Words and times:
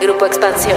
Grupo 0.00 0.26
Expansión. 0.26 0.76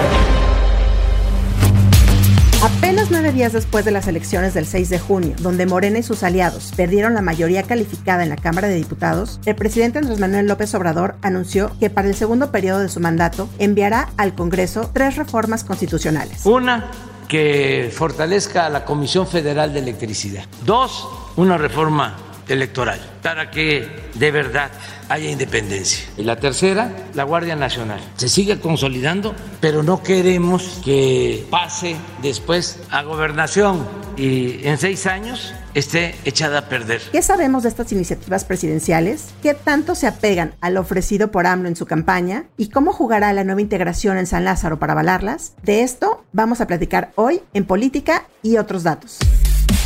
Apenas 2.63 3.11
nueve 3.11 3.31
días 3.31 3.53
después 3.53 3.85
de 3.85 3.91
las 3.91 4.07
elecciones 4.07 4.53
del 4.55 4.65
6 4.65 4.89
de 4.89 4.99
junio, 4.99 5.35
donde 5.39 5.67
Morena 5.67 5.99
y 5.99 6.03
sus 6.03 6.23
aliados 6.23 6.73
perdieron 6.75 7.13
la 7.13 7.21
mayoría 7.21 7.63
calificada 7.63 8.23
en 8.23 8.29
la 8.29 8.35
Cámara 8.35 8.67
de 8.67 8.75
Diputados, 8.75 9.39
el 9.45 9.55
presidente 9.55 9.99
Andrés 9.99 10.19
Manuel 10.19 10.47
López 10.47 10.73
Obrador 10.73 11.15
anunció 11.21 11.71
que 11.79 11.91
para 11.91 12.07
el 12.07 12.15
segundo 12.15 12.51
periodo 12.51 12.79
de 12.79 12.89
su 12.89 12.99
mandato 12.99 13.47
enviará 13.59 14.09
al 14.17 14.33
Congreso 14.33 14.89
tres 14.91 15.15
reformas 15.17 15.63
constitucionales. 15.63 16.45
Una, 16.45 16.89
que 17.27 17.91
fortalezca 17.93 18.65
a 18.65 18.69
la 18.69 18.85
Comisión 18.85 19.27
Federal 19.27 19.71
de 19.73 19.79
Electricidad. 19.79 20.45
Dos, 20.65 21.07
una 21.35 21.57
reforma 21.57 22.15
electoral 22.51 22.99
para 23.21 23.51
que 23.51 23.87
de 24.15 24.31
verdad 24.31 24.71
haya 25.09 25.29
independencia. 25.29 26.05
Y 26.17 26.23
la 26.23 26.37
tercera, 26.37 26.91
la 27.13 27.23
Guardia 27.23 27.55
Nacional. 27.55 27.99
Se 28.15 28.29
sigue 28.29 28.59
consolidando, 28.59 29.35
pero 29.59 29.83
no 29.83 30.01
queremos 30.01 30.81
que 30.83 31.45
pase 31.49 31.95
después 32.21 32.79
a 32.89 33.03
gobernación 33.03 33.85
y 34.17 34.65
en 34.65 34.77
seis 34.77 35.05
años 35.07 35.53
esté 35.73 36.15
echada 36.25 36.59
a 36.59 36.69
perder. 36.69 37.01
¿Qué 37.11 37.21
sabemos 37.21 37.63
de 37.63 37.69
estas 37.69 37.91
iniciativas 37.91 38.45
presidenciales? 38.45 39.29
¿Qué 39.41 39.53
tanto 39.53 39.95
se 39.95 40.07
apegan 40.07 40.53
al 40.61 40.77
ofrecido 40.77 41.31
por 41.31 41.47
AMLO 41.47 41.67
en 41.67 41.75
su 41.75 41.85
campaña? 41.85 42.45
¿Y 42.57 42.69
cómo 42.69 42.93
jugará 42.93 43.33
la 43.33 43.43
nueva 43.43 43.61
integración 43.61 44.17
en 44.17 44.27
San 44.27 44.45
Lázaro 44.45 44.79
para 44.79 44.93
avalarlas? 44.93 45.53
De 45.63 45.83
esto 45.83 46.23
vamos 46.33 46.61
a 46.61 46.67
platicar 46.67 47.11
hoy 47.15 47.41
en 47.53 47.65
Política 47.65 48.25
y 48.43 48.57
otros 48.57 48.83
datos. 48.83 49.19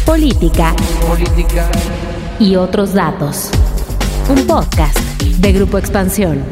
Política 0.06 0.75
Política 1.08 1.70
y 2.39 2.55
otros 2.55 2.94
datos. 2.94 3.50
Un 4.30 4.45
podcast 4.47 4.97
de 5.22 5.53
Grupo 5.53 5.78
Expansión. 5.78 6.44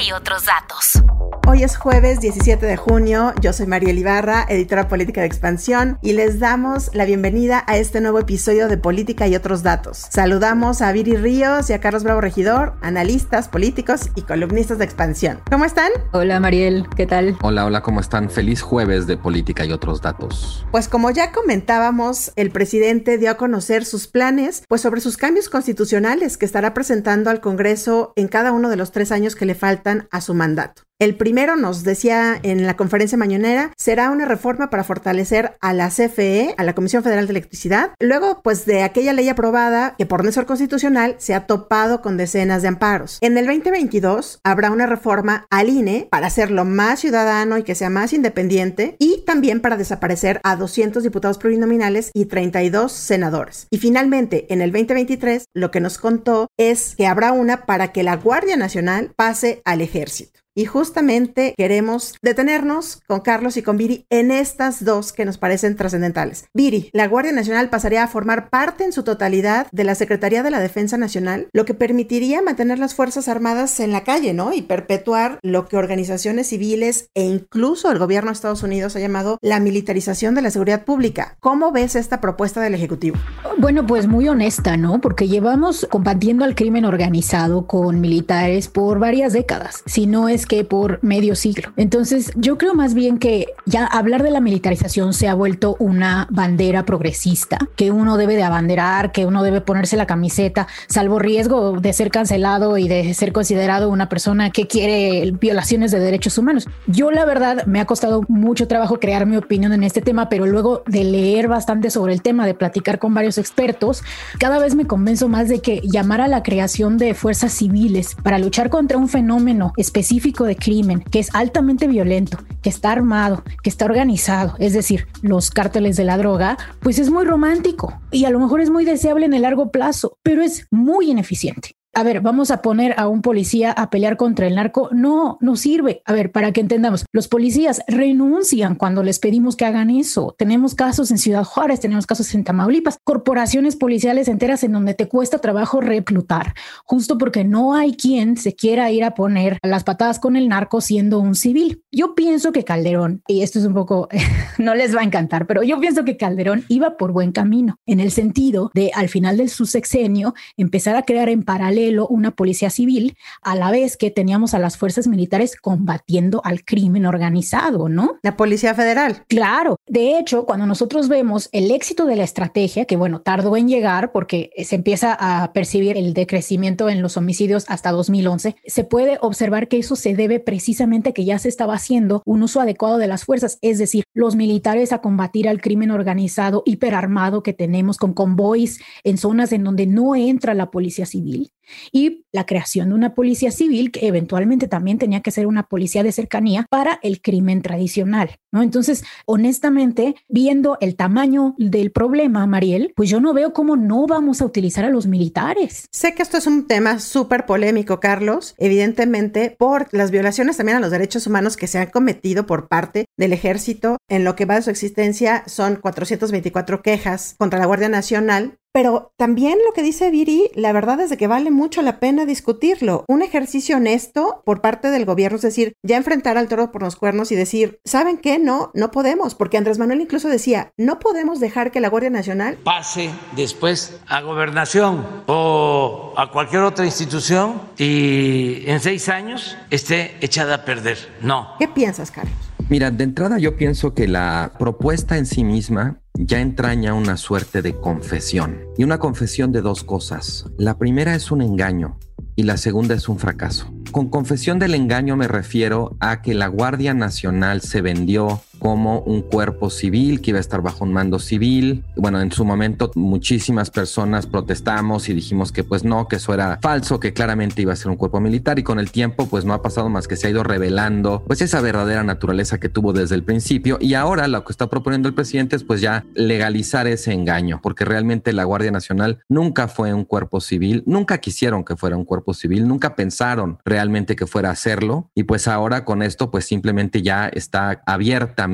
Y 0.00 0.12
otros 0.12 0.44
datos. 0.44 1.02
Hoy 1.48 1.62
es 1.62 1.76
jueves 1.76 2.18
17 2.18 2.66
de 2.66 2.76
junio, 2.76 3.32
yo 3.40 3.52
soy 3.52 3.68
Mariel 3.68 3.96
Ibarra, 3.96 4.44
editora 4.48 4.88
política 4.88 5.20
de 5.20 5.28
Expansión, 5.28 5.96
y 6.02 6.12
les 6.12 6.40
damos 6.40 6.90
la 6.92 7.04
bienvenida 7.04 7.62
a 7.68 7.76
este 7.76 8.00
nuevo 8.00 8.18
episodio 8.18 8.66
de 8.66 8.78
Política 8.78 9.28
y 9.28 9.36
otros 9.36 9.62
datos. 9.62 10.08
Saludamos 10.10 10.82
a 10.82 10.90
Viri 10.90 11.16
Ríos 11.16 11.70
y 11.70 11.72
a 11.72 11.80
Carlos 11.80 12.02
Bravo 12.02 12.20
Regidor, 12.20 12.74
analistas, 12.82 13.48
políticos 13.48 14.10
y 14.16 14.22
columnistas 14.22 14.78
de 14.78 14.86
Expansión. 14.86 15.38
¿Cómo 15.48 15.64
están? 15.64 15.92
Hola 16.12 16.40
Mariel, 16.40 16.88
¿qué 16.96 17.06
tal? 17.06 17.36
Hola, 17.40 17.64
hola, 17.64 17.80
¿cómo 17.80 18.00
están? 18.00 18.28
Feliz 18.28 18.60
jueves 18.60 19.06
de 19.06 19.16
política 19.16 19.64
y 19.64 19.70
otros 19.70 20.02
datos. 20.02 20.66
Pues 20.72 20.88
como 20.88 21.12
ya 21.12 21.30
comentábamos, 21.30 22.32
el 22.34 22.50
presidente 22.50 23.18
dio 23.18 23.30
a 23.30 23.36
conocer 23.36 23.84
sus 23.84 24.08
planes 24.08 24.64
pues 24.66 24.80
sobre 24.80 25.00
sus 25.00 25.16
cambios 25.16 25.48
constitucionales 25.48 26.38
que 26.38 26.44
estará 26.44 26.74
presentando 26.74 27.30
al 27.30 27.40
Congreso 27.40 28.12
en 28.16 28.26
cada 28.26 28.50
uno 28.50 28.68
de 28.68 28.76
los 28.76 28.90
tres 28.90 29.12
años 29.12 29.36
que 29.36 29.46
le 29.46 29.54
faltan 29.54 29.85
a 30.10 30.20
su 30.20 30.34
mandato. 30.34 30.82
El 30.98 31.14
primero, 31.14 31.56
nos 31.56 31.84
decía 31.84 32.40
en 32.42 32.66
la 32.66 32.74
conferencia 32.74 33.18
mañanera, 33.18 33.70
será 33.76 34.10
una 34.10 34.24
reforma 34.24 34.70
para 34.70 34.82
fortalecer 34.82 35.54
a 35.60 35.74
la 35.74 35.90
CFE, 35.90 36.54
a 36.56 36.64
la 36.64 36.74
Comisión 36.74 37.02
Federal 37.02 37.26
de 37.26 37.32
Electricidad. 37.32 37.90
Luego, 38.00 38.40
pues 38.42 38.64
de 38.64 38.82
aquella 38.82 39.12
ley 39.12 39.28
aprobada 39.28 39.94
que 39.98 40.06
por 40.06 40.24
no 40.24 40.32
ser 40.32 40.46
constitucional 40.46 41.16
se 41.18 41.34
ha 41.34 41.46
topado 41.46 42.00
con 42.00 42.16
decenas 42.16 42.62
de 42.62 42.68
amparos. 42.68 43.18
En 43.20 43.36
el 43.36 43.44
2022 43.44 44.40
habrá 44.42 44.70
una 44.70 44.86
reforma 44.86 45.46
al 45.50 45.68
INE 45.68 46.08
para 46.10 46.28
hacerlo 46.28 46.64
más 46.64 47.00
ciudadano 47.00 47.58
y 47.58 47.62
que 47.62 47.74
sea 47.74 47.90
más 47.90 48.14
independiente 48.14 48.96
y 48.98 49.22
también 49.26 49.60
para 49.60 49.76
desaparecer 49.76 50.40
a 50.44 50.56
200 50.56 51.02
diputados 51.02 51.36
plurinominales 51.36 52.10
y 52.14 52.24
32 52.24 52.90
senadores. 52.90 53.66
Y 53.70 53.76
finalmente, 53.76 54.50
en 54.50 54.62
el 54.62 54.72
2023, 54.72 55.44
lo 55.52 55.70
que 55.70 55.80
nos 55.80 55.98
contó 55.98 56.48
es 56.56 56.96
que 56.96 57.06
habrá 57.06 57.32
una 57.32 57.66
para 57.66 57.92
que 57.92 58.02
la 58.02 58.16
Guardia 58.16 58.56
Nacional 58.56 59.12
pase 59.14 59.60
al 59.66 59.82
ejército. 59.82 60.45
Y 60.58 60.64
justamente 60.64 61.52
queremos 61.54 62.14
detenernos 62.22 63.02
con 63.06 63.20
Carlos 63.20 63.58
y 63.58 63.62
con 63.62 63.76
Viri 63.76 64.06
en 64.08 64.30
estas 64.30 64.82
dos 64.86 65.12
que 65.12 65.26
nos 65.26 65.36
parecen 65.36 65.76
trascendentales. 65.76 66.46
Viri, 66.54 66.88
la 66.94 67.06
Guardia 67.08 67.32
Nacional 67.32 67.68
pasaría 67.68 68.02
a 68.02 68.08
formar 68.08 68.48
parte 68.48 68.82
en 68.82 68.92
su 68.92 69.02
totalidad 69.02 69.66
de 69.70 69.84
la 69.84 69.94
Secretaría 69.94 70.42
de 70.42 70.50
la 70.50 70.60
Defensa 70.60 70.96
Nacional, 70.96 71.48
lo 71.52 71.66
que 71.66 71.74
permitiría 71.74 72.40
mantener 72.40 72.78
las 72.78 72.94
Fuerzas 72.94 73.28
Armadas 73.28 73.78
en 73.80 73.92
la 73.92 74.02
calle, 74.02 74.32
¿no? 74.32 74.54
Y 74.54 74.62
perpetuar 74.62 75.40
lo 75.42 75.68
que 75.68 75.76
organizaciones 75.76 76.48
civiles 76.48 77.10
e 77.14 77.24
incluso 77.24 77.92
el 77.92 77.98
gobierno 77.98 78.30
de 78.30 78.36
Estados 78.36 78.62
Unidos 78.62 78.96
ha 78.96 79.00
llamado 79.00 79.38
la 79.42 79.60
militarización 79.60 80.34
de 80.34 80.40
la 80.40 80.50
seguridad 80.50 80.86
pública. 80.86 81.36
¿Cómo 81.40 81.70
ves 81.70 81.96
esta 81.96 82.22
propuesta 82.22 82.62
del 82.62 82.74
Ejecutivo? 82.74 83.18
Bueno, 83.58 83.86
pues 83.86 84.06
muy 84.06 84.26
honesta, 84.26 84.78
¿no? 84.78 85.02
Porque 85.02 85.28
llevamos 85.28 85.86
combatiendo 85.90 86.46
al 86.46 86.54
crimen 86.54 86.86
organizado 86.86 87.66
con 87.66 88.00
militares 88.00 88.68
por 88.68 88.98
varias 88.98 89.34
décadas, 89.34 89.82
si 89.84 90.06
no 90.06 90.30
es 90.30 90.45
que 90.46 90.64
por 90.64 91.02
medio 91.02 91.34
siglo. 91.36 91.72
Entonces, 91.76 92.32
yo 92.36 92.58
creo 92.58 92.74
más 92.74 92.94
bien 92.94 93.18
que 93.18 93.48
ya 93.64 93.86
hablar 93.86 94.22
de 94.22 94.30
la 94.30 94.40
militarización 94.40 95.12
se 95.12 95.28
ha 95.28 95.34
vuelto 95.34 95.76
una 95.78 96.26
bandera 96.30 96.84
progresista 96.84 97.58
que 97.76 97.90
uno 97.90 98.16
debe 98.16 98.36
de 98.36 98.42
abanderar, 98.42 99.12
que 99.12 99.26
uno 99.26 99.42
debe 99.42 99.60
ponerse 99.60 99.96
la 99.96 100.06
camiseta, 100.06 100.66
salvo 100.88 101.18
riesgo 101.18 101.80
de 101.80 101.92
ser 101.92 102.10
cancelado 102.10 102.78
y 102.78 102.88
de 102.88 103.14
ser 103.14 103.32
considerado 103.32 103.90
una 103.90 104.08
persona 104.08 104.50
que 104.50 104.66
quiere 104.66 105.32
violaciones 105.32 105.90
de 105.90 106.00
derechos 106.00 106.38
humanos. 106.38 106.68
Yo 106.86 107.10
la 107.10 107.24
verdad 107.24 107.66
me 107.66 107.80
ha 107.80 107.86
costado 107.86 108.22
mucho 108.28 108.68
trabajo 108.68 109.00
crear 109.00 109.26
mi 109.26 109.36
opinión 109.36 109.72
en 109.72 109.82
este 109.82 110.00
tema, 110.00 110.28
pero 110.28 110.46
luego 110.46 110.82
de 110.86 111.04
leer 111.04 111.48
bastante 111.48 111.90
sobre 111.90 112.12
el 112.12 112.22
tema, 112.22 112.46
de 112.46 112.54
platicar 112.54 112.98
con 112.98 113.14
varios 113.14 113.38
expertos, 113.38 114.02
cada 114.38 114.58
vez 114.58 114.74
me 114.74 114.86
convenzo 114.86 115.28
más 115.28 115.48
de 115.48 115.60
que 115.60 115.80
llamar 115.84 116.20
a 116.20 116.28
la 116.28 116.42
creación 116.42 116.98
de 116.98 117.14
fuerzas 117.14 117.52
civiles 117.52 118.16
para 118.22 118.38
luchar 118.38 118.70
contra 118.70 118.98
un 118.98 119.08
fenómeno 119.08 119.72
específico 119.76 120.35
de 120.44 120.56
crimen 120.56 121.00
que 121.00 121.18
es 121.18 121.34
altamente 121.34 121.86
violento, 121.86 122.38
que 122.62 122.68
está 122.68 122.92
armado, 122.92 123.42
que 123.62 123.70
está 123.70 123.84
organizado, 123.84 124.54
es 124.58 124.72
decir, 124.72 125.06
los 125.22 125.50
cárteles 125.50 125.96
de 125.96 126.04
la 126.04 126.18
droga, 126.18 126.56
pues 126.80 126.98
es 126.98 127.10
muy 127.10 127.24
romántico 127.24 128.00
y 128.10 128.24
a 128.24 128.30
lo 128.30 128.40
mejor 128.40 128.60
es 128.60 128.70
muy 128.70 128.84
deseable 128.84 129.26
en 129.26 129.34
el 129.34 129.42
largo 129.42 129.70
plazo, 129.70 130.18
pero 130.22 130.42
es 130.42 130.66
muy 130.70 131.10
ineficiente 131.10 131.76
a 131.96 132.02
ver, 132.02 132.20
vamos 132.20 132.50
a 132.50 132.60
poner 132.60 132.94
a 132.98 133.08
un 133.08 133.22
policía 133.22 133.72
a 133.72 133.88
pelear 133.88 134.18
contra 134.18 134.46
el 134.46 134.56
narco. 134.56 134.90
No, 134.92 135.38
no 135.40 135.56
sirve. 135.56 136.02
A 136.04 136.12
ver, 136.12 136.30
para 136.30 136.52
que 136.52 136.60
entendamos, 136.60 137.06
los 137.10 137.26
policías 137.26 137.80
renuncian 137.88 138.74
cuando 138.74 139.02
les 139.02 139.18
pedimos 139.18 139.56
que 139.56 139.64
hagan 139.64 139.88
eso. 139.88 140.34
Tenemos 140.36 140.74
casos 140.74 141.10
en 141.10 141.16
Ciudad 141.16 141.42
Juárez, 141.42 141.80
tenemos 141.80 142.06
casos 142.06 142.34
en 142.34 142.44
Tamaulipas, 142.44 142.98
corporaciones 143.02 143.76
policiales 143.76 144.28
enteras 144.28 144.62
en 144.62 144.72
donde 144.72 144.92
te 144.92 145.08
cuesta 145.08 145.38
trabajo 145.38 145.80
reclutar, 145.80 146.52
justo 146.84 147.16
porque 147.16 147.44
no 147.44 147.74
hay 147.74 147.94
quien 147.94 148.36
se 148.36 148.54
quiera 148.54 148.90
ir 148.90 149.02
a 149.02 149.14
poner 149.14 149.56
las 149.62 149.84
patadas 149.84 150.18
con 150.18 150.36
el 150.36 150.48
narco 150.48 150.82
siendo 150.82 151.18
un 151.18 151.34
civil. 151.34 151.82
Yo 151.90 152.14
pienso 152.14 152.52
que 152.52 152.62
Calderón, 152.62 153.22
y 153.26 153.40
esto 153.40 153.58
es 153.58 153.64
un 153.64 153.72
poco, 153.72 154.10
no 154.58 154.74
les 154.74 154.94
va 154.94 155.00
a 155.00 155.04
encantar, 155.04 155.46
pero 155.46 155.62
yo 155.62 155.80
pienso 155.80 156.04
que 156.04 156.18
Calderón 156.18 156.66
iba 156.68 156.98
por 156.98 157.12
buen 157.12 157.32
camino, 157.32 157.78
en 157.86 158.00
el 158.00 158.10
sentido 158.10 158.70
de 158.74 158.90
al 158.94 159.08
final 159.08 159.38
de 159.38 159.48
su 159.48 159.64
sexenio 159.64 160.34
empezar 160.58 160.94
a 160.96 161.02
crear 161.02 161.30
en 161.30 161.42
paralelo 161.42 161.85
una 162.08 162.32
policía 162.32 162.70
civil, 162.70 163.16
a 163.42 163.54
la 163.54 163.70
vez 163.70 163.96
que 163.96 164.10
teníamos 164.10 164.54
a 164.54 164.58
las 164.58 164.76
fuerzas 164.76 165.06
militares 165.06 165.56
combatiendo 165.56 166.40
al 166.44 166.64
crimen 166.64 167.06
organizado, 167.06 167.88
¿no? 167.88 168.18
La 168.22 168.36
Policía 168.36 168.74
Federal. 168.74 169.24
Claro. 169.28 169.76
De 169.86 170.18
hecho, 170.18 170.44
cuando 170.46 170.66
nosotros 170.66 171.08
vemos 171.08 171.48
el 171.52 171.70
éxito 171.70 172.06
de 172.06 172.16
la 172.16 172.24
estrategia, 172.24 172.84
que 172.84 172.96
bueno, 172.96 173.20
tardó 173.20 173.56
en 173.56 173.68
llegar 173.68 174.12
porque 174.12 174.50
se 174.64 174.76
empieza 174.76 175.16
a 175.18 175.52
percibir 175.52 175.96
el 175.96 176.14
decrecimiento 176.14 176.88
en 176.88 177.02
los 177.02 177.16
homicidios 177.16 177.64
hasta 177.68 177.92
2011, 177.92 178.56
se 178.64 178.84
puede 178.84 179.18
observar 179.20 179.68
que 179.68 179.78
eso 179.78 179.96
se 179.96 180.14
debe 180.14 180.40
precisamente 180.40 181.10
a 181.10 181.12
que 181.12 181.24
ya 181.24 181.38
se 181.38 181.48
estaba 181.48 181.74
haciendo 181.74 182.22
un 182.24 182.42
uso 182.42 182.60
adecuado 182.60 182.98
de 182.98 183.06
las 183.06 183.24
fuerzas, 183.24 183.58
es 183.62 183.78
decir, 183.78 184.04
los 184.14 184.36
militares 184.36 184.92
a 184.92 185.00
combatir 185.00 185.48
al 185.48 185.60
crimen 185.60 185.90
organizado 185.90 186.62
hiperarmado 186.64 187.42
que 187.42 187.52
tenemos 187.52 187.96
con 187.96 188.14
convoys 188.14 188.80
en 189.04 189.18
zonas 189.18 189.52
en 189.52 189.64
donde 189.64 189.86
no 189.86 190.16
entra 190.16 190.54
la 190.54 190.70
policía 190.70 191.06
civil 191.06 191.50
y 191.92 192.24
la 192.32 192.46
creación 192.46 192.88
de 192.88 192.94
una 192.94 193.14
policía 193.14 193.50
civil 193.50 193.90
que 193.90 194.06
eventualmente 194.06 194.68
también 194.68 194.98
tenía 194.98 195.20
que 195.20 195.30
ser 195.30 195.46
una 195.46 195.64
policía 195.64 196.02
de 196.02 196.12
cercanía 196.12 196.66
para 196.70 196.98
el 197.02 197.20
crimen 197.20 197.62
tradicional, 197.62 198.36
¿no? 198.52 198.62
Entonces, 198.62 199.04
honestamente, 199.26 200.16
viendo 200.28 200.78
el 200.80 200.96
tamaño 200.96 201.54
del 201.58 201.92
problema, 201.92 202.46
Mariel, 202.46 202.92
pues 202.94 203.10
yo 203.10 203.20
no 203.20 203.32
veo 203.34 203.52
cómo 203.52 203.76
no 203.76 204.06
vamos 204.06 204.40
a 204.40 204.44
utilizar 204.44 204.84
a 204.84 204.90
los 204.90 205.06
militares. 205.06 205.86
Sé 205.92 206.14
que 206.14 206.22
esto 206.22 206.36
es 206.36 206.46
un 206.46 206.66
tema 206.66 206.98
súper 206.98 207.46
polémico, 207.46 208.00
Carlos, 208.00 208.54
evidentemente 208.58 209.54
por 209.58 209.88
las 209.92 210.10
violaciones 210.10 210.56
también 210.56 210.78
a 210.78 210.80
los 210.80 210.90
derechos 210.90 211.26
humanos 211.26 211.56
que 211.56 211.66
se 211.66 211.78
han 211.78 211.90
cometido 211.90 212.46
por 212.46 212.68
parte 212.68 213.06
del 213.16 213.32
ejército 213.32 213.98
en 214.08 214.24
lo 214.24 214.36
que 214.36 214.44
va 214.44 214.56
de 214.56 214.62
su 214.62 214.70
existencia 214.70 215.44
son 215.46 215.76
424 215.76 216.82
quejas 216.82 217.34
contra 217.38 217.58
la 217.58 217.66
Guardia 217.66 217.88
Nacional 217.88 218.58
pero 218.76 219.10
también 219.16 219.56
lo 219.64 219.72
que 219.72 219.82
dice 219.82 220.10
Viri, 220.10 220.50
la 220.54 220.70
verdad 220.70 221.00
es 221.00 221.08
de 221.08 221.16
que 221.16 221.26
vale 221.26 221.50
mucho 221.50 221.80
la 221.80 221.98
pena 221.98 222.26
discutirlo. 222.26 223.06
Un 223.08 223.22
ejercicio 223.22 223.78
honesto 223.78 224.42
por 224.44 224.60
parte 224.60 224.90
del 224.90 225.06
gobierno, 225.06 225.36
es 225.36 225.42
decir, 225.42 225.72
ya 225.82 225.96
enfrentar 225.96 226.36
al 226.36 226.46
toro 226.46 226.72
por 226.72 226.82
los 226.82 226.94
cuernos 226.94 227.32
y 227.32 227.36
decir, 227.36 227.80
¿saben 227.86 228.18
qué? 228.18 228.38
No, 228.38 228.70
no 228.74 228.90
podemos, 228.90 229.34
porque 229.34 229.56
Andrés 229.56 229.78
Manuel 229.78 230.02
incluso 230.02 230.28
decía, 230.28 230.72
no 230.76 230.98
podemos 230.98 231.40
dejar 231.40 231.72
que 231.72 231.80
la 231.80 231.88
Guardia 231.88 232.10
Nacional 232.10 232.58
pase 232.64 233.08
después 233.34 233.98
a 234.08 234.20
gobernación 234.20 235.06
o 235.24 236.12
a 236.14 236.30
cualquier 236.30 236.60
otra 236.60 236.84
institución 236.84 237.62
y 237.78 238.62
en 238.66 238.80
seis 238.80 239.08
años 239.08 239.56
esté 239.70 240.18
echada 240.20 240.54
a 240.54 240.64
perder. 240.66 240.98
No. 241.22 241.54
¿Qué 241.58 241.66
piensas, 241.66 242.10
Carlos? 242.10 242.34
Mira, 242.68 242.90
de 242.90 243.04
entrada 243.04 243.38
yo 243.38 243.56
pienso 243.56 243.94
que 243.94 244.08
la 244.08 244.52
propuesta 244.58 245.16
en 245.18 245.26
sí 245.26 245.44
misma 245.44 246.00
ya 246.18 246.40
entraña 246.40 246.94
una 246.94 247.16
suerte 247.16 247.62
de 247.62 247.78
confesión. 247.78 248.60
Y 248.76 248.84
una 248.84 248.98
confesión 248.98 249.52
de 249.52 249.60
dos 249.60 249.84
cosas. 249.84 250.46
La 250.58 250.78
primera 250.78 251.14
es 251.14 251.30
un 251.30 251.42
engaño 251.42 251.98
y 252.34 252.42
la 252.42 252.56
segunda 252.56 252.94
es 252.94 253.08
un 253.08 253.18
fracaso. 253.18 253.72
Con 253.92 254.10
confesión 254.10 254.58
del 254.58 254.74
engaño 254.74 255.16
me 255.16 255.28
refiero 255.28 255.96
a 256.00 256.20
que 256.20 256.34
la 256.34 256.48
Guardia 256.48 256.92
Nacional 256.92 257.62
se 257.62 257.80
vendió 257.80 258.42
como 258.58 259.00
un 259.00 259.22
cuerpo 259.22 259.70
civil 259.70 260.20
que 260.20 260.30
iba 260.30 260.38
a 260.38 260.40
estar 260.40 260.62
bajo 260.62 260.84
un 260.84 260.92
mando 260.92 261.18
civil. 261.18 261.84
Bueno, 261.96 262.20
en 262.20 262.32
su 262.32 262.44
momento 262.44 262.90
muchísimas 262.94 263.70
personas 263.70 264.26
protestamos 264.26 265.08
y 265.08 265.14
dijimos 265.14 265.52
que 265.52 265.64
pues 265.64 265.84
no, 265.84 266.08
que 266.08 266.16
eso 266.16 266.34
era 266.34 266.58
falso, 266.60 267.00
que 267.00 267.12
claramente 267.12 267.62
iba 267.62 267.72
a 267.72 267.76
ser 267.76 267.90
un 267.90 267.96
cuerpo 267.96 268.20
militar. 268.20 268.58
Y 268.58 268.62
con 268.62 268.78
el 268.78 268.90
tiempo 268.90 269.26
pues 269.26 269.44
no 269.44 269.54
ha 269.54 269.62
pasado 269.62 269.88
más 269.88 270.08
que 270.08 270.16
se 270.16 270.26
ha 270.26 270.30
ido 270.30 270.42
revelando 270.42 271.22
pues 271.26 271.40
esa 271.40 271.60
verdadera 271.60 272.02
naturaleza 272.02 272.58
que 272.58 272.68
tuvo 272.68 272.92
desde 272.92 273.14
el 273.14 273.22
principio. 273.22 273.78
Y 273.80 273.94
ahora 273.94 274.28
lo 274.28 274.44
que 274.44 274.52
está 274.52 274.68
proponiendo 274.68 275.08
el 275.08 275.14
presidente 275.14 275.56
es 275.56 275.64
pues 275.64 275.80
ya 275.80 276.04
legalizar 276.14 276.86
ese 276.86 277.12
engaño, 277.12 277.60
porque 277.62 277.84
realmente 277.84 278.32
la 278.32 278.44
Guardia 278.44 278.70
Nacional 278.70 279.20
nunca 279.28 279.68
fue 279.68 279.92
un 279.92 280.04
cuerpo 280.04 280.40
civil, 280.40 280.82
nunca 280.86 281.18
quisieron 281.18 281.64
que 281.64 281.76
fuera 281.76 281.96
un 281.96 282.04
cuerpo 282.04 282.34
civil, 282.34 282.66
nunca 282.66 282.96
pensaron 282.96 283.58
realmente 283.64 284.16
que 284.16 284.26
fuera 284.26 284.50
a 284.50 284.52
hacerlo. 284.52 285.10
Y 285.14 285.24
pues 285.24 285.48
ahora 285.48 285.84
con 285.84 286.02
esto 286.02 286.30
pues 286.30 286.44
simplemente 286.44 287.02
ya 287.02 287.28
está 287.28 287.82
abierta 287.86 288.45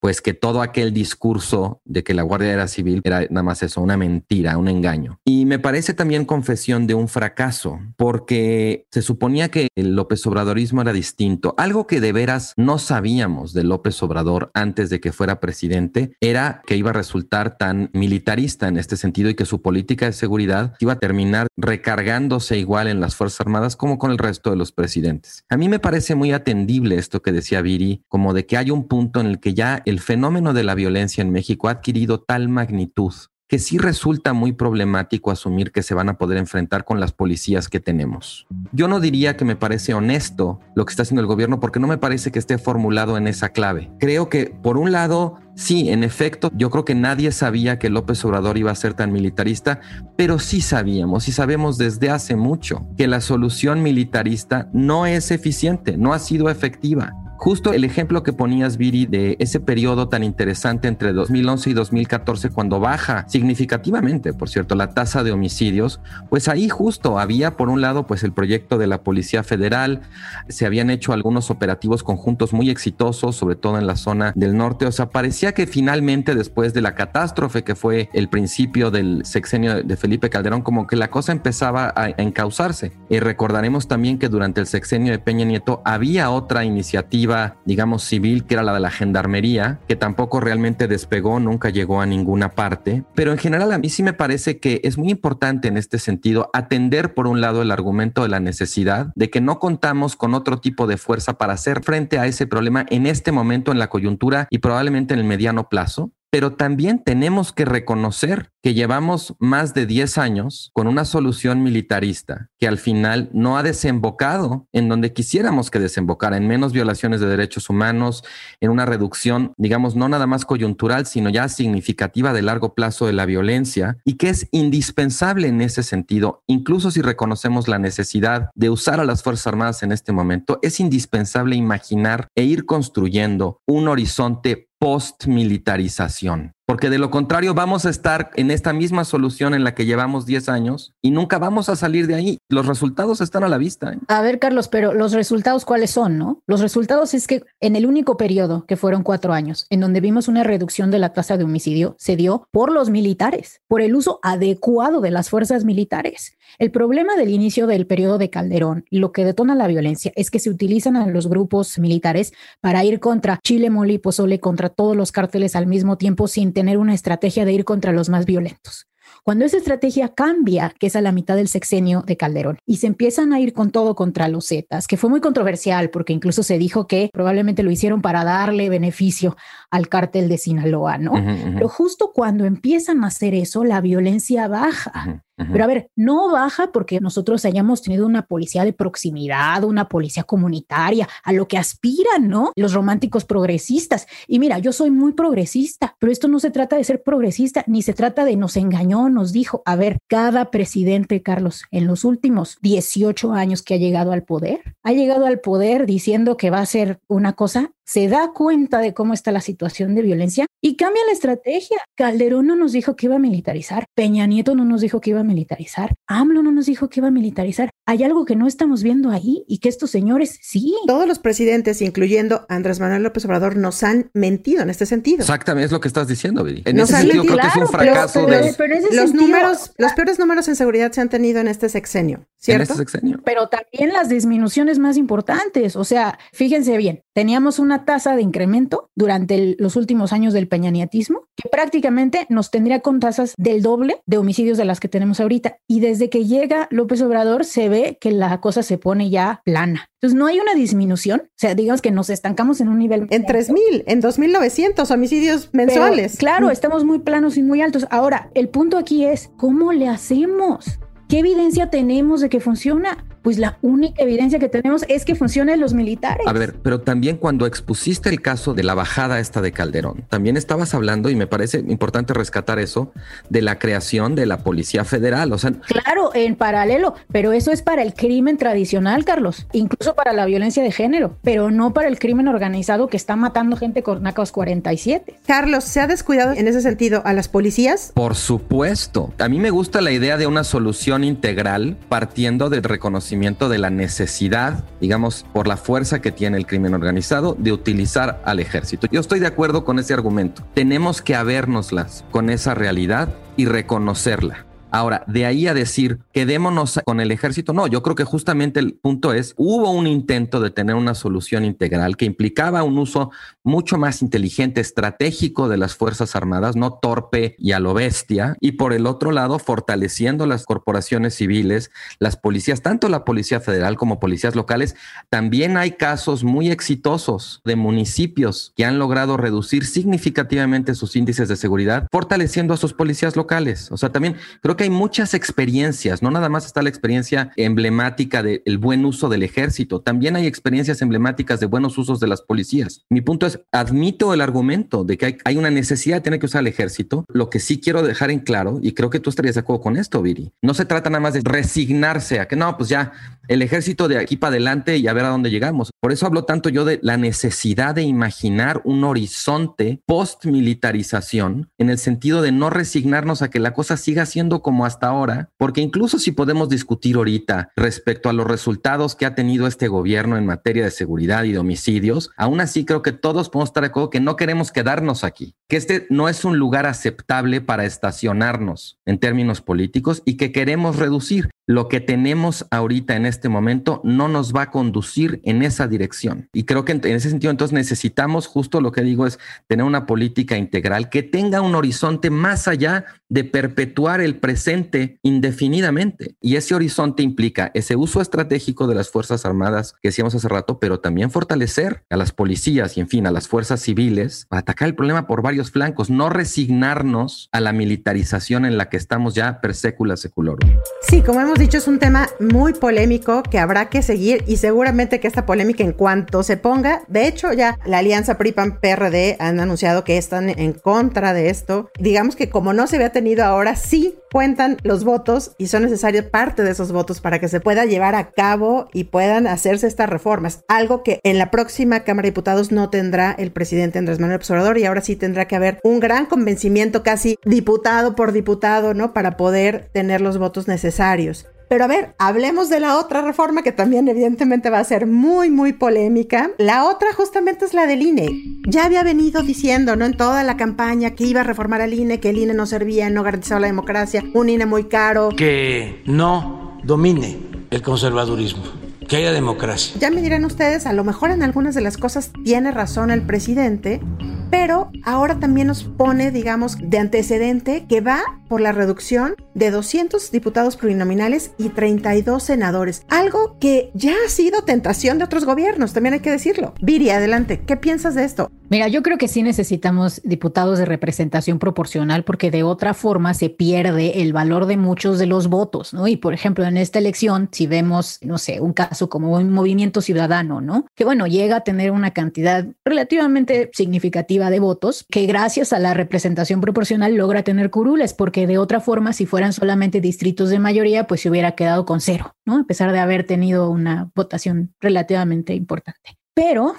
pues 0.00 0.20
que 0.20 0.34
todo 0.34 0.62
aquel 0.62 0.92
discurso 0.92 1.80
de 1.84 2.02
que 2.02 2.14
la 2.14 2.22
Guardia 2.22 2.52
era 2.52 2.68
civil 2.68 3.00
era 3.04 3.20
nada 3.30 3.42
más 3.42 3.62
eso, 3.62 3.80
una 3.80 3.96
mentira, 3.96 4.58
un 4.58 4.68
engaño. 4.68 5.20
Y 5.24 5.44
me 5.44 5.58
parece 5.58 5.94
también 5.94 6.24
confesión 6.24 6.86
de 6.86 6.94
un 6.94 7.08
fracaso, 7.08 7.80
porque 7.96 8.86
se 8.90 9.02
suponía 9.02 9.50
que 9.50 9.68
el 9.76 9.94
López 9.94 10.26
Obradorismo 10.26 10.82
era 10.82 10.92
distinto. 10.92 11.54
Algo 11.56 11.86
que 11.86 12.00
de 12.00 12.12
veras 12.12 12.52
no 12.56 12.78
sabíamos 12.78 13.52
de 13.52 13.64
López 13.64 14.02
Obrador 14.02 14.50
antes 14.54 14.90
de 14.90 15.00
que 15.00 15.12
fuera 15.12 15.40
presidente 15.40 16.12
era 16.20 16.62
que 16.66 16.76
iba 16.76 16.90
a 16.90 16.94
resultar 16.94 17.56
tan 17.56 17.90
militarista 17.92 18.68
en 18.68 18.76
este 18.76 18.96
sentido 18.96 19.30
y 19.30 19.34
que 19.34 19.44
su 19.44 19.62
política 19.62 20.06
de 20.06 20.12
seguridad 20.12 20.74
iba 20.80 20.94
a 20.94 20.98
terminar 20.98 21.48
recargándose 21.56 22.58
igual 22.58 22.88
en 22.88 23.00
las 23.00 23.16
Fuerzas 23.16 23.40
Armadas 23.40 23.76
como 23.76 23.98
con 23.98 24.10
el 24.10 24.18
resto 24.18 24.50
de 24.50 24.56
los 24.56 24.72
presidentes. 24.72 25.44
A 25.48 25.56
mí 25.56 25.68
me 25.68 25.78
parece 25.78 26.14
muy 26.14 26.32
atendible 26.32 26.96
esto 26.96 27.22
que 27.22 27.32
decía 27.32 27.62
Viri, 27.62 28.04
como 28.08 28.34
de 28.34 28.46
que 28.46 28.56
hay 28.56 28.70
un 28.70 28.88
punto 28.88 29.20
en 29.20 29.27
el 29.28 29.40
que 29.40 29.54
ya 29.54 29.82
el 29.84 30.00
fenómeno 30.00 30.52
de 30.52 30.64
la 30.64 30.74
violencia 30.74 31.22
en 31.22 31.30
México 31.30 31.68
ha 31.68 31.72
adquirido 31.72 32.20
tal 32.20 32.48
magnitud 32.48 33.14
que 33.48 33.58
sí 33.58 33.78
resulta 33.78 34.34
muy 34.34 34.52
problemático 34.52 35.30
asumir 35.30 35.72
que 35.72 35.82
se 35.82 35.94
van 35.94 36.10
a 36.10 36.18
poder 36.18 36.36
enfrentar 36.36 36.84
con 36.84 37.00
las 37.00 37.12
policías 37.12 37.68
que 37.68 37.80
tenemos. 37.80 38.46
Yo 38.72 38.88
no 38.88 39.00
diría 39.00 39.38
que 39.38 39.46
me 39.46 39.56
parece 39.56 39.94
honesto 39.94 40.60
lo 40.74 40.84
que 40.84 40.90
está 40.90 41.02
haciendo 41.02 41.22
el 41.22 41.26
gobierno 41.26 41.58
porque 41.58 41.80
no 41.80 41.86
me 41.86 41.96
parece 41.96 42.30
que 42.30 42.38
esté 42.38 42.58
formulado 42.58 43.16
en 43.16 43.26
esa 43.26 43.48
clave. 43.48 43.90
Creo 43.98 44.28
que, 44.28 44.54
por 44.62 44.76
un 44.76 44.92
lado, 44.92 45.38
sí, 45.56 45.88
en 45.88 46.04
efecto, 46.04 46.50
yo 46.54 46.68
creo 46.68 46.84
que 46.84 46.94
nadie 46.94 47.32
sabía 47.32 47.78
que 47.78 47.88
López 47.88 48.22
Obrador 48.26 48.58
iba 48.58 48.70
a 48.70 48.74
ser 48.74 48.92
tan 48.92 49.12
militarista, 49.12 49.80
pero 50.18 50.38
sí 50.38 50.60
sabíamos 50.60 51.26
y 51.26 51.32
sabemos 51.32 51.78
desde 51.78 52.10
hace 52.10 52.36
mucho 52.36 52.86
que 52.98 53.08
la 53.08 53.22
solución 53.22 53.82
militarista 53.82 54.68
no 54.74 55.06
es 55.06 55.30
eficiente, 55.30 55.96
no 55.96 56.12
ha 56.12 56.18
sido 56.18 56.50
efectiva. 56.50 57.14
Justo 57.38 57.72
el 57.72 57.84
ejemplo 57.84 58.24
que 58.24 58.32
ponías, 58.32 58.78
Viri, 58.78 59.06
de 59.06 59.36
ese 59.38 59.60
periodo 59.60 60.08
tan 60.08 60.24
interesante 60.24 60.88
entre 60.88 61.12
2011 61.12 61.70
y 61.70 61.72
2014, 61.72 62.50
cuando 62.50 62.80
baja 62.80 63.26
significativamente, 63.28 64.32
por 64.32 64.48
cierto, 64.48 64.74
la 64.74 64.92
tasa 64.92 65.22
de 65.22 65.30
homicidios, 65.30 66.00
pues 66.30 66.48
ahí 66.48 66.68
justo 66.68 67.20
había, 67.20 67.56
por 67.56 67.68
un 67.68 67.80
lado, 67.80 68.08
pues 68.08 68.24
el 68.24 68.32
proyecto 68.32 68.76
de 68.76 68.88
la 68.88 69.04
Policía 69.04 69.44
Federal, 69.44 70.00
se 70.48 70.66
habían 70.66 70.90
hecho 70.90 71.12
algunos 71.12 71.48
operativos 71.52 72.02
conjuntos 72.02 72.52
muy 72.52 72.70
exitosos, 72.70 73.36
sobre 73.36 73.54
todo 73.54 73.78
en 73.78 73.86
la 73.86 73.94
zona 73.94 74.32
del 74.34 74.56
norte, 74.56 74.86
o 74.86 74.92
sea, 74.92 75.10
parecía 75.10 75.52
que 75.52 75.68
finalmente 75.68 76.34
después 76.34 76.74
de 76.74 76.80
la 76.80 76.96
catástrofe 76.96 77.62
que 77.62 77.76
fue 77.76 78.10
el 78.14 78.28
principio 78.28 78.90
del 78.90 79.24
sexenio 79.24 79.84
de 79.84 79.96
Felipe 79.96 80.28
Calderón, 80.28 80.62
como 80.62 80.88
que 80.88 80.96
la 80.96 81.08
cosa 81.08 81.30
empezaba 81.30 81.92
a 81.94 82.08
encauzarse. 82.20 82.90
Y 83.08 83.20
recordaremos 83.20 83.86
también 83.86 84.18
que 84.18 84.28
durante 84.28 84.60
el 84.60 84.66
sexenio 84.66 85.12
de 85.12 85.20
Peña 85.20 85.44
Nieto 85.44 85.82
había 85.84 86.30
otra 86.30 86.64
iniciativa 86.64 87.27
digamos, 87.64 88.02
civil, 88.04 88.44
que 88.44 88.54
era 88.54 88.62
la 88.62 88.74
de 88.74 88.80
la 88.80 88.90
gendarmería, 88.90 89.80
que 89.86 89.96
tampoco 89.96 90.40
realmente 90.40 90.88
despegó, 90.88 91.40
nunca 91.40 91.70
llegó 91.70 92.00
a 92.00 92.06
ninguna 92.06 92.50
parte. 92.50 93.04
Pero 93.14 93.32
en 93.32 93.38
general 93.38 93.72
a 93.72 93.78
mí 93.78 93.88
sí 93.88 94.02
me 94.02 94.12
parece 94.12 94.58
que 94.58 94.80
es 94.84 94.98
muy 94.98 95.10
importante 95.10 95.68
en 95.68 95.76
este 95.76 95.98
sentido 95.98 96.50
atender, 96.52 97.14
por 97.14 97.26
un 97.26 97.40
lado, 97.40 97.62
el 97.62 97.70
argumento 97.70 98.22
de 98.22 98.28
la 98.28 98.40
necesidad 98.40 99.12
de 99.14 99.30
que 99.30 99.40
no 99.40 99.58
contamos 99.58 100.16
con 100.16 100.34
otro 100.34 100.58
tipo 100.58 100.86
de 100.86 100.96
fuerza 100.96 101.38
para 101.38 101.54
hacer 101.54 101.82
frente 101.82 102.18
a 102.18 102.26
ese 102.26 102.46
problema 102.46 102.86
en 102.90 103.06
este 103.06 103.32
momento, 103.32 103.72
en 103.72 103.78
la 103.78 103.88
coyuntura 103.88 104.46
y 104.50 104.58
probablemente 104.58 105.14
en 105.14 105.20
el 105.20 105.26
mediano 105.26 105.68
plazo 105.68 106.12
pero 106.30 106.54
también 106.54 107.02
tenemos 107.02 107.52
que 107.52 107.64
reconocer 107.64 108.50
que 108.62 108.74
llevamos 108.74 109.34
más 109.38 109.72
de 109.72 109.86
10 109.86 110.18
años 110.18 110.70
con 110.74 110.88
una 110.88 111.04
solución 111.04 111.62
militarista 111.62 112.50
que 112.58 112.68
al 112.68 112.78
final 112.78 113.30
no 113.32 113.56
ha 113.56 113.62
desembocado 113.62 114.66
en 114.72 114.88
donde 114.88 115.12
quisiéramos 115.12 115.70
que 115.70 115.78
desembocara, 115.78 116.36
en 116.36 116.48
menos 116.48 116.72
violaciones 116.72 117.20
de 117.20 117.28
derechos 117.28 117.70
humanos, 117.70 118.24
en 118.60 118.70
una 118.70 118.84
reducción, 118.84 119.52
digamos, 119.56 119.96
no 119.96 120.08
nada 120.08 120.26
más 120.26 120.44
coyuntural, 120.44 121.06
sino 121.06 121.30
ya 121.30 121.48
significativa 121.48 122.32
de 122.32 122.42
largo 122.42 122.74
plazo 122.74 123.06
de 123.06 123.12
la 123.12 123.26
violencia 123.26 123.98
y 124.04 124.14
que 124.14 124.28
es 124.28 124.48
indispensable 124.50 125.48
en 125.48 125.60
ese 125.60 125.82
sentido, 125.82 126.42
incluso 126.46 126.90
si 126.90 127.00
reconocemos 127.00 127.68
la 127.68 127.78
necesidad 127.78 128.50
de 128.54 128.70
usar 128.70 129.00
a 129.00 129.04
las 129.04 129.22
Fuerzas 129.22 129.46
Armadas 129.46 129.82
en 129.82 129.92
este 129.92 130.12
momento, 130.12 130.58
es 130.62 130.80
indispensable 130.80 131.56
imaginar 131.56 132.28
e 132.34 132.44
ir 132.44 132.66
construyendo 132.66 133.60
un 133.66 133.88
horizonte 133.88 134.67
post-militarización 134.78 136.52
porque 136.68 136.90
de 136.90 136.98
lo 136.98 137.10
contrario 137.10 137.54
vamos 137.54 137.86
a 137.86 137.90
estar 137.90 138.30
en 138.34 138.50
esta 138.50 138.74
misma 138.74 139.06
solución 139.06 139.54
en 139.54 139.64
la 139.64 139.74
que 139.74 139.86
llevamos 139.86 140.26
10 140.26 140.50
años 140.50 140.92
y 141.00 141.12
nunca 141.12 141.38
vamos 141.38 141.70
a 141.70 141.76
salir 141.76 142.06
de 142.06 142.14
ahí. 142.14 142.38
Los 142.50 142.66
resultados 142.66 143.22
están 143.22 143.42
a 143.42 143.48
la 143.48 143.56
vista. 143.56 143.94
¿eh? 143.94 143.98
A 144.08 144.20
ver, 144.20 144.38
Carlos, 144.38 144.68
pero 144.68 144.92
los 144.92 145.12
resultados 145.12 145.64
cuáles 145.64 145.90
son, 145.90 146.18
¿no? 146.18 146.42
Los 146.46 146.60
resultados 146.60 147.14
es 147.14 147.26
que 147.26 147.42
en 147.60 147.74
el 147.74 147.86
único 147.86 148.18
periodo 148.18 148.66
que 148.66 148.76
fueron 148.76 149.02
cuatro 149.02 149.32
años, 149.32 149.66
en 149.70 149.80
donde 149.80 150.02
vimos 150.02 150.28
una 150.28 150.44
reducción 150.44 150.90
de 150.90 150.98
la 150.98 151.14
tasa 151.14 151.38
de 151.38 151.44
homicidio, 151.44 151.96
se 151.98 152.16
dio 152.16 152.46
por 152.50 152.70
los 152.70 152.90
militares, 152.90 153.62
por 153.66 153.80
el 153.80 153.94
uso 153.94 154.20
adecuado 154.22 155.00
de 155.00 155.10
las 155.10 155.30
fuerzas 155.30 155.64
militares. 155.64 156.34
El 156.58 156.70
problema 156.70 157.16
del 157.16 157.30
inicio 157.30 157.66
del 157.66 157.86
periodo 157.86 158.18
de 158.18 158.28
Calderón, 158.28 158.84
lo 158.90 159.12
que 159.12 159.24
detona 159.24 159.54
la 159.54 159.68
violencia, 159.68 160.12
es 160.16 160.30
que 160.30 160.38
se 160.38 160.50
utilizan 160.50 160.96
a 160.96 161.06
los 161.06 161.28
grupos 161.28 161.78
militares 161.78 162.32
para 162.60 162.84
ir 162.84 163.00
contra 163.00 163.38
Chile, 163.42 163.70
Moli 163.70 163.98
Pozole, 163.98 164.38
contra 164.38 164.68
todos 164.68 164.96
los 164.96 165.12
cárteles 165.12 165.56
al 165.56 165.66
mismo 165.66 165.96
tiempo 165.96 166.28
sin 166.28 166.52
tener 166.58 166.78
una 166.78 166.92
estrategia 166.92 167.44
de 167.44 167.52
ir 167.52 167.64
contra 167.64 167.92
los 167.92 168.08
más 168.08 168.26
violentos. 168.26 168.88
Cuando 169.22 169.44
esa 169.44 169.58
estrategia 169.58 170.08
cambia, 170.08 170.74
que 170.76 170.88
es 170.88 170.96
a 170.96 171.00
la 171.00 171.12
mitad 171.12 171.36
del 171.36 171.46
sexenio 171.46 172.02
de 172.02 172.16
Calderón, 172.16 172.58
y 172.66 172.78
se 172.78 172.88
empiezan 172.88 173.32
a 173.32 173.38
ir 173.38 173.52
con 173.52 173.70
todo 173.70 173.94
contra 173.94 174.26
los 174.26 174.48
Zetas, 174.48 174.88
que 174.88 174.96
fue 174.96 175.08
muy 175.08 175.20
controversial 175.20 175.90
porque 175.90 176.12
incluso 176.12 176.42
se 176.42 176.58
dijo 176.58 176.88
que 176.88 177.10
probablemente 177.12 177.62
lo 177.62 177.70
hicieron 177.70 178.02
para 178.02 178.24
darle 178.24 178.68
beneficio 178.70 179.36
al 179.70 179.88
cártel 179.88 180.28
de 180.28 180.38
Sinaloa, 180.38 180.98
¿no? 180.98 181.12
Pero 181.54 181.68
justo 181.68 182.12
cuando 182.14 182.44
empiezan 182.44 183.04
a 183.04 183.08
hacer 183.08 183.34
eso, 183.34 183.64
la 183.64 183.80
violencia 183.80 184.48
baja. 184.48 185.24
Pero 185.36 185.62
a 185.62 185.68
ver, 185.68 185.90
no 185.94 186.32
baja 186.32 186.72
porque 186.72 187.00
nosotros 187.00 187.44
hayamos 187.44 187.82
tenido 187.82 188.06
una 188.06 188.22
policía 188.22 188.64
de 188.64 188.72
proximidad, 188.72 189.62
una 189.62 189.88
policía 189.88 190.24
comunitaria, 190.24 191.08
a 191.22 191.32
lo 191.32 191.46
que 191.46 191.56
aspiran, 191.56 192.28
¿no? 192.28 192.52
Los 192.56 192.72
románticos 192.72 193.24
progresistas. 193.24 194.08
Y 194.26 194.40
mira, 194.40 194.58
yo 194.58 194.72
soy 194.72 194.90
muy 194.90 195.12
progresista, 195.12 195.94
pero 196.00 196.10
esto 196.10 196.26
no 196.26 196.40
se 196.40 196.50
trata 196.50 196.76
de 196.76 196.82
ser 196.82 197.04
progresista, 197.04 197.62
ni 197.68 197.82
se 197.82 197.94
trata 197.94 198.24
de 198.24 198.36
nos 198.36 198.56
engañó, 198.56 199.08
nos 199.10 199.32
dijo, 199.32 199.62
a 199.64 199.76
ver, 199.76 199.98
cada 200.08 200.50
presidente, 200.50 201.22
Carlos, 201.22 201.62
en 201.70 201.86
los 201.86 202.04
últimos 202.04 202.58
18 202.62 203.32
años 203.32 203.62
que 203.62 203.74
ha 203.74 203.78
llegado 203.78 204.10
al 204.10 204.24
poder, 204.24 204.76
ha 204.82 204.92
llegado 204.92 205.26
al 205.26 205.38
poder 205.38 205.86
diciendo 205.86 206.36
que 206.36 206.50
va 206.50 206.58
a 206.58 206.66
ser 206.66 206.98
una 207.06 207.34
cosa 207.34 207.70
se 207.88 208.06
da 208.06 208.32
cuenta 208.34 208.80
de 208.80 208.92
cómo 208.92 209.14
está 209.14 209.32
la 209.32 209.40
situación 209.40 209.94
de 209.94 210.02
violencia 210.02 210.44
y 210.60 210.76
cambia 210.76 211.02
la 211.06 211.12
estrategia. 211.12 211.78
Calderón 211.96 212.46
no 212.46 212.54
nos 212.54 212.72
dijo 212.72 212.96
que 212.96 213.06
iba 213.06 213.16
a 213.16 213.18
militarizar, 213.18 213.86
Peña 213.94 214.26
Nieto 214.26 214.54
no 214.54 214.66
nos 214.66 214.82
dijo 214.82 215.00
que 215.00 215.10
iba 215.10 215.20
a 215.20 215.24
militarizar, 215.24 215.94
AMLO 216.06 216.42
no 216.42 216.52
nos 216.52 216.66
dijo 216.66 216.90
que 216.90 217.00
iba 217.00 217.08
a 217.08 217.12
militarizar. 217.12 217.70
Hay 217.86 218.04
algo 218.04 218.26
que 218.26 218.36
no 218.36 218.46
estamos 218.46 218.82
viendo 218.82 219.10
ahí 219.10 219.42
y 219.48 219.58
que 219.58 219.70
estos 219.70 219.90
señores 219.90 220.38
sí. 220.42 220.74
Todos 220.86 221.08
los 221.08 221.18
presidentes, 221.18 221.80
incluyendo 221.80 222.44
Andrés 222.50 222.78
Manuel 222.78 223.02
López 223.02 223.24
Obrador, 223.24 223.56
nos 223.56 223.82
han 223.82 224.10
mentido 224.12 224.62
en 224.62 224.68
este 224.68 224.84
sentido. 224.84 225.20
Exactamente, 225.20 225.66
es 225.66 225.72
lo 225.72 225.80
que 225.80 225.88
estás 225.88 226.08
diciendo, 226.08 226.44
Viri. 226.44 226.62
En 226.66 226.78
ese 226.78 226.94
sentido 226.94 227.24
creo 227.24 227.38
que 227.38 227.46
es 227.46 227.56
un 227.56 227.68
fracaso 227.68 228.26
de... 228.26 228.54
los 228.92 229.14
números, 229.14 229.72
los 229.78 229.92
peores 229.94 230.18
números 230.18 230.46
en 230.48 230.56
seguridad 230.56 230.92
se 230.92 231.00
han 231.00 231.08
tenido 231.08 231.40
en 231.40 231.48
este 231.48 231.70
sexenio, 231.70 232.26
¿cierto? 232.36 232.74
En 232.74 232.80
este 232.80 232.92
sexenio. 232.92 233.20
Pero 233.24 233.48
también 233.48 233.94
las 233.94 234.10
disminuciones 234.10 234.78
más 234.78 234.98
importantes. 234.98 235.74
O 235.74 235.84
sea, 235.84 236.18
fíjense 236.34 236.76
bien, 236.76 237.02
teníamos 237.18 237.58
una 237.58 237.84
tasa 237.84 238.14
de 238.14 238.22
incremento 238.22 238.90
durante 238.94 239.56
los 239.58 239.74
últimos 239.74 240.12
años 240.12 240.32
del 240.32 240.46
peñanietismo 240.46 241.26
que 241.34 241.48
prácticamente 241.48 242.26
nos 242.28 242.52
tendría 242.52 242.78
con 242.78 243.00
tasas 243.00 243.34
del 243.36 243.60
doble 243.60 244.00
de 244.06 244.18
homicidios 244.18 244.56
de 244.56 244.64
las 244.64 244.78
que 244.78 244.86
tenemos 244.86 245.18
ahorita. 245.18 245.56
Y 245.66 245.80
desde 245.80 246.10
que 246.10 246.26
llega 246.26 246.68
López 246.70 247.02
Obrador 247.02 247.44
se 247.44 247.68
ve 247.68 247.98
que 248.00 248.12
la 248.12 248.40
cosa 248.40 248.62
se 248.62 248.78
pone 248.78 249.10
ya 249.10 249.42
plana. 249.44 249.88
Entonces 249.94 250.16
no 250.16 250.28
hay 250.28 250.38
una 250.38 250.54
disminución, 250.54 251.22
o 251.24 251.30
sea, 251.34 251.56
digamos 251.56 251.82
que 251.82 251.90
nos 251.90 252.08
estancamos 252.08 252.60
en 252.60 252.68
un 252.68 252.78
nivel... 252.78 253.08
En 253.10 253.24
3.000, 253.24 253.82
en 253.88 254.00
2.900 254.00 254.88
homicidios 254.88 255.50
mensuales. 255.52 256.18
claro, 256.18 256.50
estamos 256.50 256.84
muy 256.84 257.00
planos 257.00 257.36
y 257.36 257.42
muy 257.42 257.62
altos. 257.62 257.88
Ahora, 257.90 258.30
el 258.34 258.48
punto 258.48 258.78
aquí 258.78 259.04
es, 259.04 259.32
¿cómo 259.36 259.72
le 259.72 259.88
hacemos? 259.88 260.78
¿Qué 261.08 261.18
evidencia 261.18 261.68
tenemos 261.68 262.20
de 262.20 262.28
que 262.28 262.38
funciona? 262.38 263.04
Pues 263.22 263.38
la 263.38 263.58
única 263.62 264.02
evidencia 264.02 264.38
que 264.38 264.48
tenemos 264.48 264.84
es 264.88 265.04
que 265.04 265.14
funcionan 265.14 265.60
los 265.60 265.74
militares. 265.74 266.26
A 266.26 266.32
ver, 266.32 266.54
pero 266.62 266.80
también 266.80 267.16
cuando 267.16 267.46
expusiste 267.46 268.08
el 268.08 268.20
caso 268.20 268.54
de 268.54 268.62
la 268.62 268.74
bajada 268.74 269.20
esta 269.20 269.40
de 269.40 269.52
Calderón, 269.52 270.04
también 270.08 270.36
estabas 270.36 270.74
hablando, 270.74 271.10
y 271.10 271.16
me 271.16 271.26
parece 271.26 271.58
importante 271.58 272.14
rescatar 272.14 272.58
eso, 272.58 272.92
de 273.28 273.42
la 273.42 273.58
creación 273.58 274.14
de 274.14 274.26
la 274.26 274.38
Policía 274.38 274.84
Federal. 274.84 275.32
O 275.32 275.38
sea, 275.38 275.52
claro, 275.52 276.14
en 276.14 276.36
paralelo, 276.36 276.94
pero 277.10 277.32
eso 277.32 277.50
es 277.50 277.62
para 277.62 277.82
el 277.82 277.94
crimen 277.94 278.36
tradicional, 278.36 279.04
Carlos, 279.04 279.46
incluso 279.52 279.94
para 279.94 280.12
la 280.12 280.26
violencia 280.26 280.62
de 280.62 280.72
género, 280.72 281.16
pero 281.22 281.50
no 281.50 281.72
para 281.72 281.88
el 281.88 281.98
crimen 281.98 282.28
organizado 282.28 282.88
que 282.88 282.96
está 282.96 283.16
matando 283.16 283.56
gente 283.56 283.82
con 283.82 284.02
NACOS 284.02 284.32
47. 284.32 285.20
Carlos, 285.26 285.64
¿se 285.64 285.80
ha 285.80 285.86
descuidado 285.86 286.32
en 286.32 286.48
ese 286.48 286.60
sentido 286.60 287.02
a 287.04 287.12
las 287.12 287.28
policías? 287.28 287.92
Por 287.94 288.14
supuesto. 288.14 289.12
A 289.18 289.28
mí 289.28 289.38
me 289.38 289.50
gusta 289.50 289.80
la 289.80 289.92
idea 289.92 290.16
de 290.16 290.26
una 290.26 290.44
solución 290.44 291.04
integral 291.04 291.76
partiendo 291.88 292.50
del 292.50 292.62
reconocimiento 292.62 293.07
de 293.48 293.58
la 293.58 293.70
necesidad, 293.70 294.64
digamos, 294.80 295.24
por 295.32 295.46
la 295.46 295.56
fuerza 295.56 296.00
que 296.00 296.12
tiene 296.12 296.36
el 296.36 296.46
crimen 296.46 296.74
organizado, 296.74 297.36
de 297.38 297.52
utilizar 297.52 298.20
al 298.24 298.40
ejército. 298.40 298.86
Yo 298.90 299.00
estoy 299.00 299.20
de 299.20 299.26
acuerdo 299.26 299.64
con 299.64 299.78
ese 299.78 299.94
argumento. 299.94 300.42
Tenemos 300.54 301.02
que 301.02 301.14
habérnoslas 301.14 302.04
con 302.10 302.30
esa 302.30 302.54
realidad 302.54 303.08
y 303.36 303.46
reconocerla. 303.46 304.47
Ahora, 304.70 305.02
de 305.06 305.24
ahí 305.24 305.46
a 305.46 305.54
decir, 305.54 305.98
quedémonos 306.12 306.80
con 306.84 307.00
el 307.00 307.10
ejército, 307.10 307.54
no, 307.54 307.66
yo 307.66 307.82
creo 307.82 307.96
que 307.96 308.04
justamente 308.04 308.60
el 308.60 308.74
punto 308.74 309.14
es, 309.14 309.32
hubo 309.38 309.70
un 309.70 309.86
intento 309.86 310.40
de 310.40 310.50
tener 310.50 310.74
una 310.74 310.94
solución 310.94 311.46
integral 311.46 311.96
que 311.96 312.04
implicaba 312.04 312.62
un 312.62 312.76
uso 312.76 313.10
mucho 313.42 313.78
más 313.78 314.02
inteligente, 314.02 314.60
estratégico 314.60 315.48
de 315.48 315.56
las 315.56 315.74
Fuerzas 315.74 316.14
Armadas, 316.14 316.54
no 316.54 316.74
torpe 316.74 317.34
y 317.38 317.52
a 317.52 317.60
lo 317.60 317.72
bestia, 317.72 318.36
y 318.40 318.52
por 318.52 318.74
el 318.74 318.86
otro 318.86 319.10
lado, 319.10 319.38
fortaleciendo 319.38 320.26
las 320.26 320.44
corporaciones 320.44 321.14
civiles, 321.14 321.70
las 321.98 322.16
policías, 322.16 322.60
tanto 322.60 322.90
la 322.90 323.06
Policía 323.06 323.40
Federal 323.40 323.76
como 323.76 324.00
policías 324.00 324.34
locales. 324.34 324.76
También 325.08 325.56
hay 325.56 325.72
casos 325.72 326.24
muy 326.24 326.50
exitosos 326.50 327.40
de 327.44 327.56
municipios 327.56 328.52
que 328.54 328.66
han 328.66 328.78
logrado 328.78 329.16
reducir 329.16 329.64
significativamente 329.64 330.74
sus 330.74 330.94
índices 330.94 331.28
de 331.28 331.36
seguridad, 331.36 331.86
fortaleciendo 331.90 332.52
a 332.52 332.58
sus 332.58 332.74
policías 332.74 333.16
locales. 333.16 333.72
O 333.72 333.78
sea, 333.78 333.90
también 333.90 334.16
creo 334.42 334.57
que 334.58 334.64
hay 334.64 334.70
muchas 334.70 335.14
experiencias, 335.14 336.02
no 336.02 336.10
nada 336.10 336.28
más 336.28 336.44
está 336.44 336.60
la 336.60 336.68
experiencia 336.68 337.30
emblemática 337.36 338.22
del 338.22 338.58
buen 338.58 338.84
uso 338.84 339.08
del 339.08 339.22
ejército, 339.22 339.80
también 339.80 340.16
hay 340.16 340.26
experiencias 340.26 340.82
emblemáticas 340.82 341.40
de 341.40 341.46
buenos 341.46 341.78
usos 341.78 342.00
de 342.00 342.08
las 342.08 342.20
policías. 342.20 342.84
Mi 342.90 343.00
punto 343.00 343.26
es, 343.26 343.40
admito 343.52 344.12
el 344.12 344.20
argumento 344.20 344.84
de 344.84 344.98
que 344.98 345.18
hay, 345.24 345.36
una 345.38 345.50
necesidad 345.50 345.96
de 345.96 346.00
tener 346.02 346.20
que 346.20 346.26
usar 346.26 346.40
el 346.40 346.48
ejército, 346.48 347.06
lo 347.08 347.30
que 347.30 347.40
sí 347.40 347.60
quiero 347.60 347.82
dejar 347.82 348.10
en 348.10 348.18
claro, 348.18 348.58
y 348.60 348.72
creo 348.72 348.90
que 348.90 349.00
tú 349.00 349.08
estarías 349.08 349.36
de 349.36 349.40
acuerdo 349.40 349.62
con 349.62 349.76
esto, 349.76 350.02
Viri, 350.02 350.32
no 350.42 350.52
se 350.52 350.66
trata 350.66 350.90
nada 350.90 351.00
más 351.00 351.14
de 351.14 351.22
resignarse 351.24 352.20
a 352.20 352.28
que 352.28 352.36
no, 352.36 352.56
pues 352.56 352.68
ya 352.68 352.92
el 353.28 353.42
ejército 353.42 353.88
de 353.88 353.98
aquí 353.98 354.16
para 354.16 354.30
adelante 354.30 354.78
y 354.78 354.88
a 354.88 354.92
ver 354.92 355.04
a 355.04 355.10
dónde 355.10 355.30
llegamos. 355.30 355.70
Por 355.80 355.92
eso 355.92 356.06
hablo 356.06 356.24
tanto 356.24 356.48
yo 356.48 356.64
de 356.64 356.80
la 356.82 356.96
necesidad 356.96 357.74
de 357.74 357.82
imaginar 357.82 358.60
un 358.64 358.82
horizonte 358.84 359.80
post-militarización 359.86 361.50
en 361.58 361.70
el 361.70 361.78
sentido 361.78 362.22
de 362.22 362.32
no 362.32 362.50
resignarnos 362.50 363.22
a 363.22 363.30
que 363.30 363.38
la 363.38 363.52
cosa 363.52 363.76
siga 363.76 364.06
siendo 364.06 364.42
como 364.48 364.64
hasta 364.64 364.86
ahora, 364.86 365.28
porque 365.36 365.60
incluso 365.60 365.98
si 365.98 366.10
podemos 366.10 366.48
discutir 366.48 366.96
ahorita 366.96 367.52
respecto 367.54 368.08
a 368.08 368.14
los 368.14 368.26
resultados 368.26 368.94
que 368.94 369.04
ha 369.04 369.14
tenido 369.14 369.46
este 369.46 369.68
gobierno 369.68 370.16
en 370.16 370.24
materia 370.24 370.64
de 370.64 370.70
seguridad 370.70 371.24
y 371.24 371.32
de 371.32 371.38
homicidios, 371.38 372.08
aún 372.16 372.40
así 372.40 372.64
creo 372.64 372.80
que 372.80 372.92
todos 372.92 373.28
podemos 373.28 373.50
estar 373.50 373.62
de 373.62 373.66
acuerdo 373.66 373.90
que 373.90 374.00
no 374.00 374.16
queremos 374.16 374.50
quedarnos 374.50 375.04
aquí, 375.04 375.34
que 375.50 375.58
este 375.58 375.86
no 375.90 376.08
es 376.08 376.24
un 376.24 376.38
lugar 376.38 376.64
aceptable 376.64 377.42
para 377.42 377.66
estacionarnos 377.66 378.78
en 378.86 378.96
términos 378.96 379.42
políticos 379.42 380.00
y 380.06 380.16
que 380.16 380.32
queremos 380.32 380.76
reducir 380.76 381.28
lo 381.48 381.68
que 381.68 381.80
tenemos 381.80 382.46
ahorita 382.50 382.94
en 382.94 383.06
este 383.06 383.30
momento 383.30 383.80
no 383.82 384.06
nos 384.06 384.34
va 384.34 384.42
a 384.42 384.50
conducir 384.50 385.22
en 385.24 385.42
esa 385.42 385.66
dirección. 385.66 386.28
Y 386.34 386.44
creo 386.44 386.66
que 386.66 386.72
en, 386.72 386.84
ese 386.84 387.08
sentido 387.08 387.30
entonces 387.30 387.54
necesitamos, 387.54 388.26
justo 388.26 388.60
lo 388.60 388.70
que 388.70 388.82
digo 388.82 389.06
es 389.06 389.18
tener 389.46 389.64
una 389.64 389.86
política 389.86 390.36
integral 390.36 390.90
que 390.90 391.02
tenga 391.02 391.40
un 391.40 391.54
horizonte 391.54 392.10
más 392.10 392.48
allá 392.48 392.84
de 393.08 393.24
perpetuar 393.24 394.02
el 394.02 394.16
presente 394.38 395.00
indefinidamente. 395.02 396.14
Y 396.20 396.36
ese 396.36 396.54
horizonte 396.54 397.02
implica 397.02 397.50
ese 397.54 397.74
uso 397.74 398.00
estratégico 398.00 398.68
de 398.68 398.76
las 398.76 398.88
Fuerzas 398.88 399.26
Armadas 399.26 399.74
que 399.82 399.88
decíamos 399.88 400.14
hace 400.14 400.28
rato, 400.28 400.60
pero 400.60 400.78
también 400.78 401.10
fortalecer 401.10 401.82
a 401.90 401.96
las 401.96 402.12
policías 402.12 402.76
y 402.76 402.80
en 402.80 402.86
fin 402.86 403.08
a 403.08 403.10
las 403.10 403.26
fuerzas 403.26 403.60
civiles 403.60 404.26
para 404.28 404.38
atacar 404.38 404.68
el 404.68 404.76
problema 404.76 405.08
por 405.08 405.22
varios 405.22 405.50
flancos, 405.50 405.90
no 405.90 406.08
resignarnos 406.08 407.28
a 407.32 407.40
la 407.40 407.52
militarización 407.52 408.44
en 408.44 408.56
la 408.58 408.68
que 408.68 408.76
estamos 408.76 409.16
ya 409.16 409.40
per 409.40 409.56
secula 409.56 409.96
seculorum. 409.96 410.48
Sí, 410.82 411.02
como 411.02 411.20
hemos 411.20 411.40
dicho, 411.40 411.58
es 411.58 411.66
un 411.66 411.80
tema 411.80 412.08
muy 412.20 412.52
polémico 412.52 413.24
que 413.24 413.40
habrá 413.40 413.68
que 413.70 413.82
seguir 413.82 414.22
y 414.28 414.36
seguramente 414.36 415.00
que 415.00 415.08
esta 415.08 415.26
polémica 415.26 415.64
en 415.64 415.72
cuanto 415.72 416.22
se 416.22 416.36
ponga, 416.36 416.82
de 416.86 417.08
hecho 417.08 417.32
ya 417.32 417.58
la 417.66 417.78
alianza 417.78 418.18
PRI-PAN-PRD 418.18 419.16
han 419.18 419.40
anunciado 419.40 419.82
que 419.82 419.98
están 419.98 420.28
en 420.28 420.52
contra 420.52 421.12
de 421.12 421.28
esto. 421.28 421.70
Digamos 421.80 422.14
que 422.14 422.30
como 422.30 422.52
no 422.52 422.68
se 422.68 422.76
había 422.76 422.92
tenido 422.92 423.24
ahora, 423.24 423.56
sí 423.56 423.96
cuentan 424.10 424.56
los 424.62 424.84
votos 424.84 425.32
y 425.38 425.48
son 425.48 425.62
necesarios 425.62 426.06
parte 426.06 426.42
de 426.42 426.50
esos 426.50 426.72
votos 426.72 427.00
para 427.00 427.18
que 427.18 427.28
se 427.28 427.40
pueda 427.40 427.64
llevar 427.64 427.94
a 427.94 428.10
cabo 428.10 428.68
y 428.72 428.84
puedan 428.84 429.26
hacerse 429.26 429.66
estas 429.66 429.88
reformas. 429.88 430.44
Algo 430.48 430.82
que 430.82 431.00
en 431.02 431.18
la 431.18 431.30
próxima 431.30 431.80
Cámara 431.80 432.06
de 432.06 432.10
Diputados 432.10 432.52
no 432.52 432.70
tendrá 432.70 433.12
el 433.12 433.32
presidente 433.32 433.78
Andrés 433.78 434.00
Manuel 434.00 434.18
Observador 434.18 434.58
y 434.58 434.64
ahora 434.64 434.80
sí 434.80 434.96
tendrá 434.96 435.26
que 435.26 435.36
haber 435.36 435.60
un 435.64 435.80
gran 435.80 436.06
convencimiento 436.06 436.82
casi 436.82 437.16
diputado 437.24 437.94
por 437.94 438.12
diputado, 438.12 438.74
¿no? 438.74 438.92
Para 438.92 439.16
poder 439.16 439.68
tener 439.72 440.00
los 440.00 440.18
votos 440.18 440.48
necesarios. 440.48 441.26
Pero 441.48 441.64
a 441.64 441.66
ver, 441.66 441.94
hablemos 441.98 442.48
de 442.48 442.60
la 442.60 442.78
otra 442.78 443.00
reforma 443.02 443.42
que 443.42 443.52
también 443.52 443.88
evidentemente 443.88 444.50
va 444.50 444.58
a 444.58 444.64
ser 444.64 444.86
muy, 444.86 445.30
muy 445.30 445.52
polémica. 445.52 446.30
La 446.38 446.64
otra 446.64 446.92
justamente 446.92 447.44
es 447.44 447.54
la 447.54 447.66
del 447.66 447.82
INE. 447.82 448.40
Ya 448.46 448.66
había 448.66 448.82
venido 448.82 449.22
diciendo, 449.22 449.74
¿no? 449.74 449.86
En 449.86 449.96
toda 449.96 450.22
la 450.24 450.36
campaña 450.36 450.90
que 450.90 451.04
iba 451.04 451.22
a 451.22 451.24
reformar 451.24 451.60
al 451.60 451.72
INE, 451.72 452.00
que 452.00 452.10
el 452.10 452.18
INE 452.18 452.34
no 452.34 452.46
servía, 452.46 452.90
no 452.90 453.02
garantizaba 453.02 453.40
la 453.40 453.46
democracia, 453.46 454.04
un 454.14 454.28
INE 454.28 454.46
muy 454.46 454.64
caro. 454.64 455.10
Que 455.16 455.82
no 455.86 456.58
domine 456.64 457.16
el 457.50 457.62
conservadurismo 457.62 458.42
que 458.88 458.96
haya 458.96 459.12
democracia. 459.12 459.76
Ya 459.78 459.90
me 459.90 460.00
dirán 460.00 460.24
ustedes, 460.24 460.66
a 460.66 460.72
lo 460.72 460.82
mejor 460.82 461.10
en 461.10 461.22
algunas 461.22 461.54
de 461.54 461.60
las 461.60 461.76
cosas 461.76 462.10
tiene 462.24 462.50
razón 462.50 462.90
el 462.90 463.02
presidente, 463.02 463.80
pero 464.30 464.70
ahora 464.84 465.18
también 465.18 465.46
nos 465.46 465.64
pone, 465.64 466.10
digamos, 466.10 466.56
de 466.60 466.78
antecedente 466.78 467.66
que 467.68 467.80
va 467.80 468.00
por 468.28 468.40
la 468.40 468.52
reducción 468.52 469.14
de 469.34 469.50
200 469.50 470.10
diputados 470.10 470.56
plurinominales 470.56 471.32
y 471.38 471.48
32 471.48 472.22
senadores, 472.22 472.82
algo 472.88 473.36
que 473.40 473.70
ya 473.74 473.94
ha 474.04 474.08
sido 474.08 474.42
tentación 474.42 474.98
de 474.98 475.04
otros 475.04 475.24
gobiernos, 475.24 475.72
también 475.72 475.94
hay 475.94 476.00
que 476.00 476.10
decirlo. 476.10 476.54
Viri, 476.60 476.90
adelante, 476.90 477.40
¿qué 477.46 477.56
piensas 477.56 477.94
de 477.94 478.04
esto? 478.04 478.30
Mira, 478.50 478.68
yo 478.68 478.82
creo 478.82 478.96
que 478.96 479.08
sí 479.08 479.22
necesitamos 479.22 480.00
diputados 480.04 480.58
de 480.58 480.64
representación 480.64 481.38
proporcional 481.38 482.04
porque 482.04 482.30
de 482.30 482.42
otra 482.42 482.72
forma 482.72 483.12
se 483.12 483.28
pierde 483.28 484.02
el 484.02 484.14
valor 484.14 484.46
de 484.46 484.56
muchos 484.56 484.98
de 484.98 485.06
los 485.06 485.28
votos, 485.28 485.74
¿no? 485.74 485.86
Y 485.86 485.96
por 485.96 486.14
ejemplo, 486.14 486.44
en 486.44 486.56
esta 486.56 486.78
elección, 486.78 487.28
si 487.30 487.46
vemos, 487.46 487.98
no 488.02 488.16
sé, 488.16 488.40
un 488.40 488.54
caso 488.54 488.88
como 488.88 489.12
un 489.12 489.30
movimiento 489.30 489.82
ciudadano, 489.82 490.40
¿no? 490.40 490.66
Que 490.74 490.84
bueno, 490.84 491.06
llega 491.06 491.36
a 491.36 491.44
tener 491.44 491.70
una 491.70 491.92
cantidad 491.92 492.46
relativamente 492.64 493.50
significativa 493.52 494.17
de 494.18 494.40
votos 494.40 494.84
que 494.90 495.06
gracias 495.06 495.52
a 495.52 495.58
la 495.58 495.72
representación 495.72 496.40
proporcional 496.40 496.94
logra 496.94 497.22
tener 497.22 497.50
curules, 497.50 497.94
porque 497.94 498.26
de 498.26 498.38
otra 498.38 498.60
forma, 498.60 498.92
si 498.92 499.06
fueran 499.06 499.32
solamente 499.32 499.80
distritos 499.80 500.30
de 500.30 500.38
mayoría, 500.38 500.86
pues 500.86 501.00
se 501.02 501.10
hubiera 501.10 501.32
quedado 501.32 501.64
con 501.64 501.80
cero, 501.80 502.16
¿no? 502.26 502.40
A 502.40 502.44
pesar 502.44 502.72
de 502.72 502.80
haber 502.80 503.04
tenido 503.04 503.48
una 503.50 503.90
votación 503.94 504.52
relativamente 504.60 505.34
importante. 505.34 505.96
Pero 506.14 506.54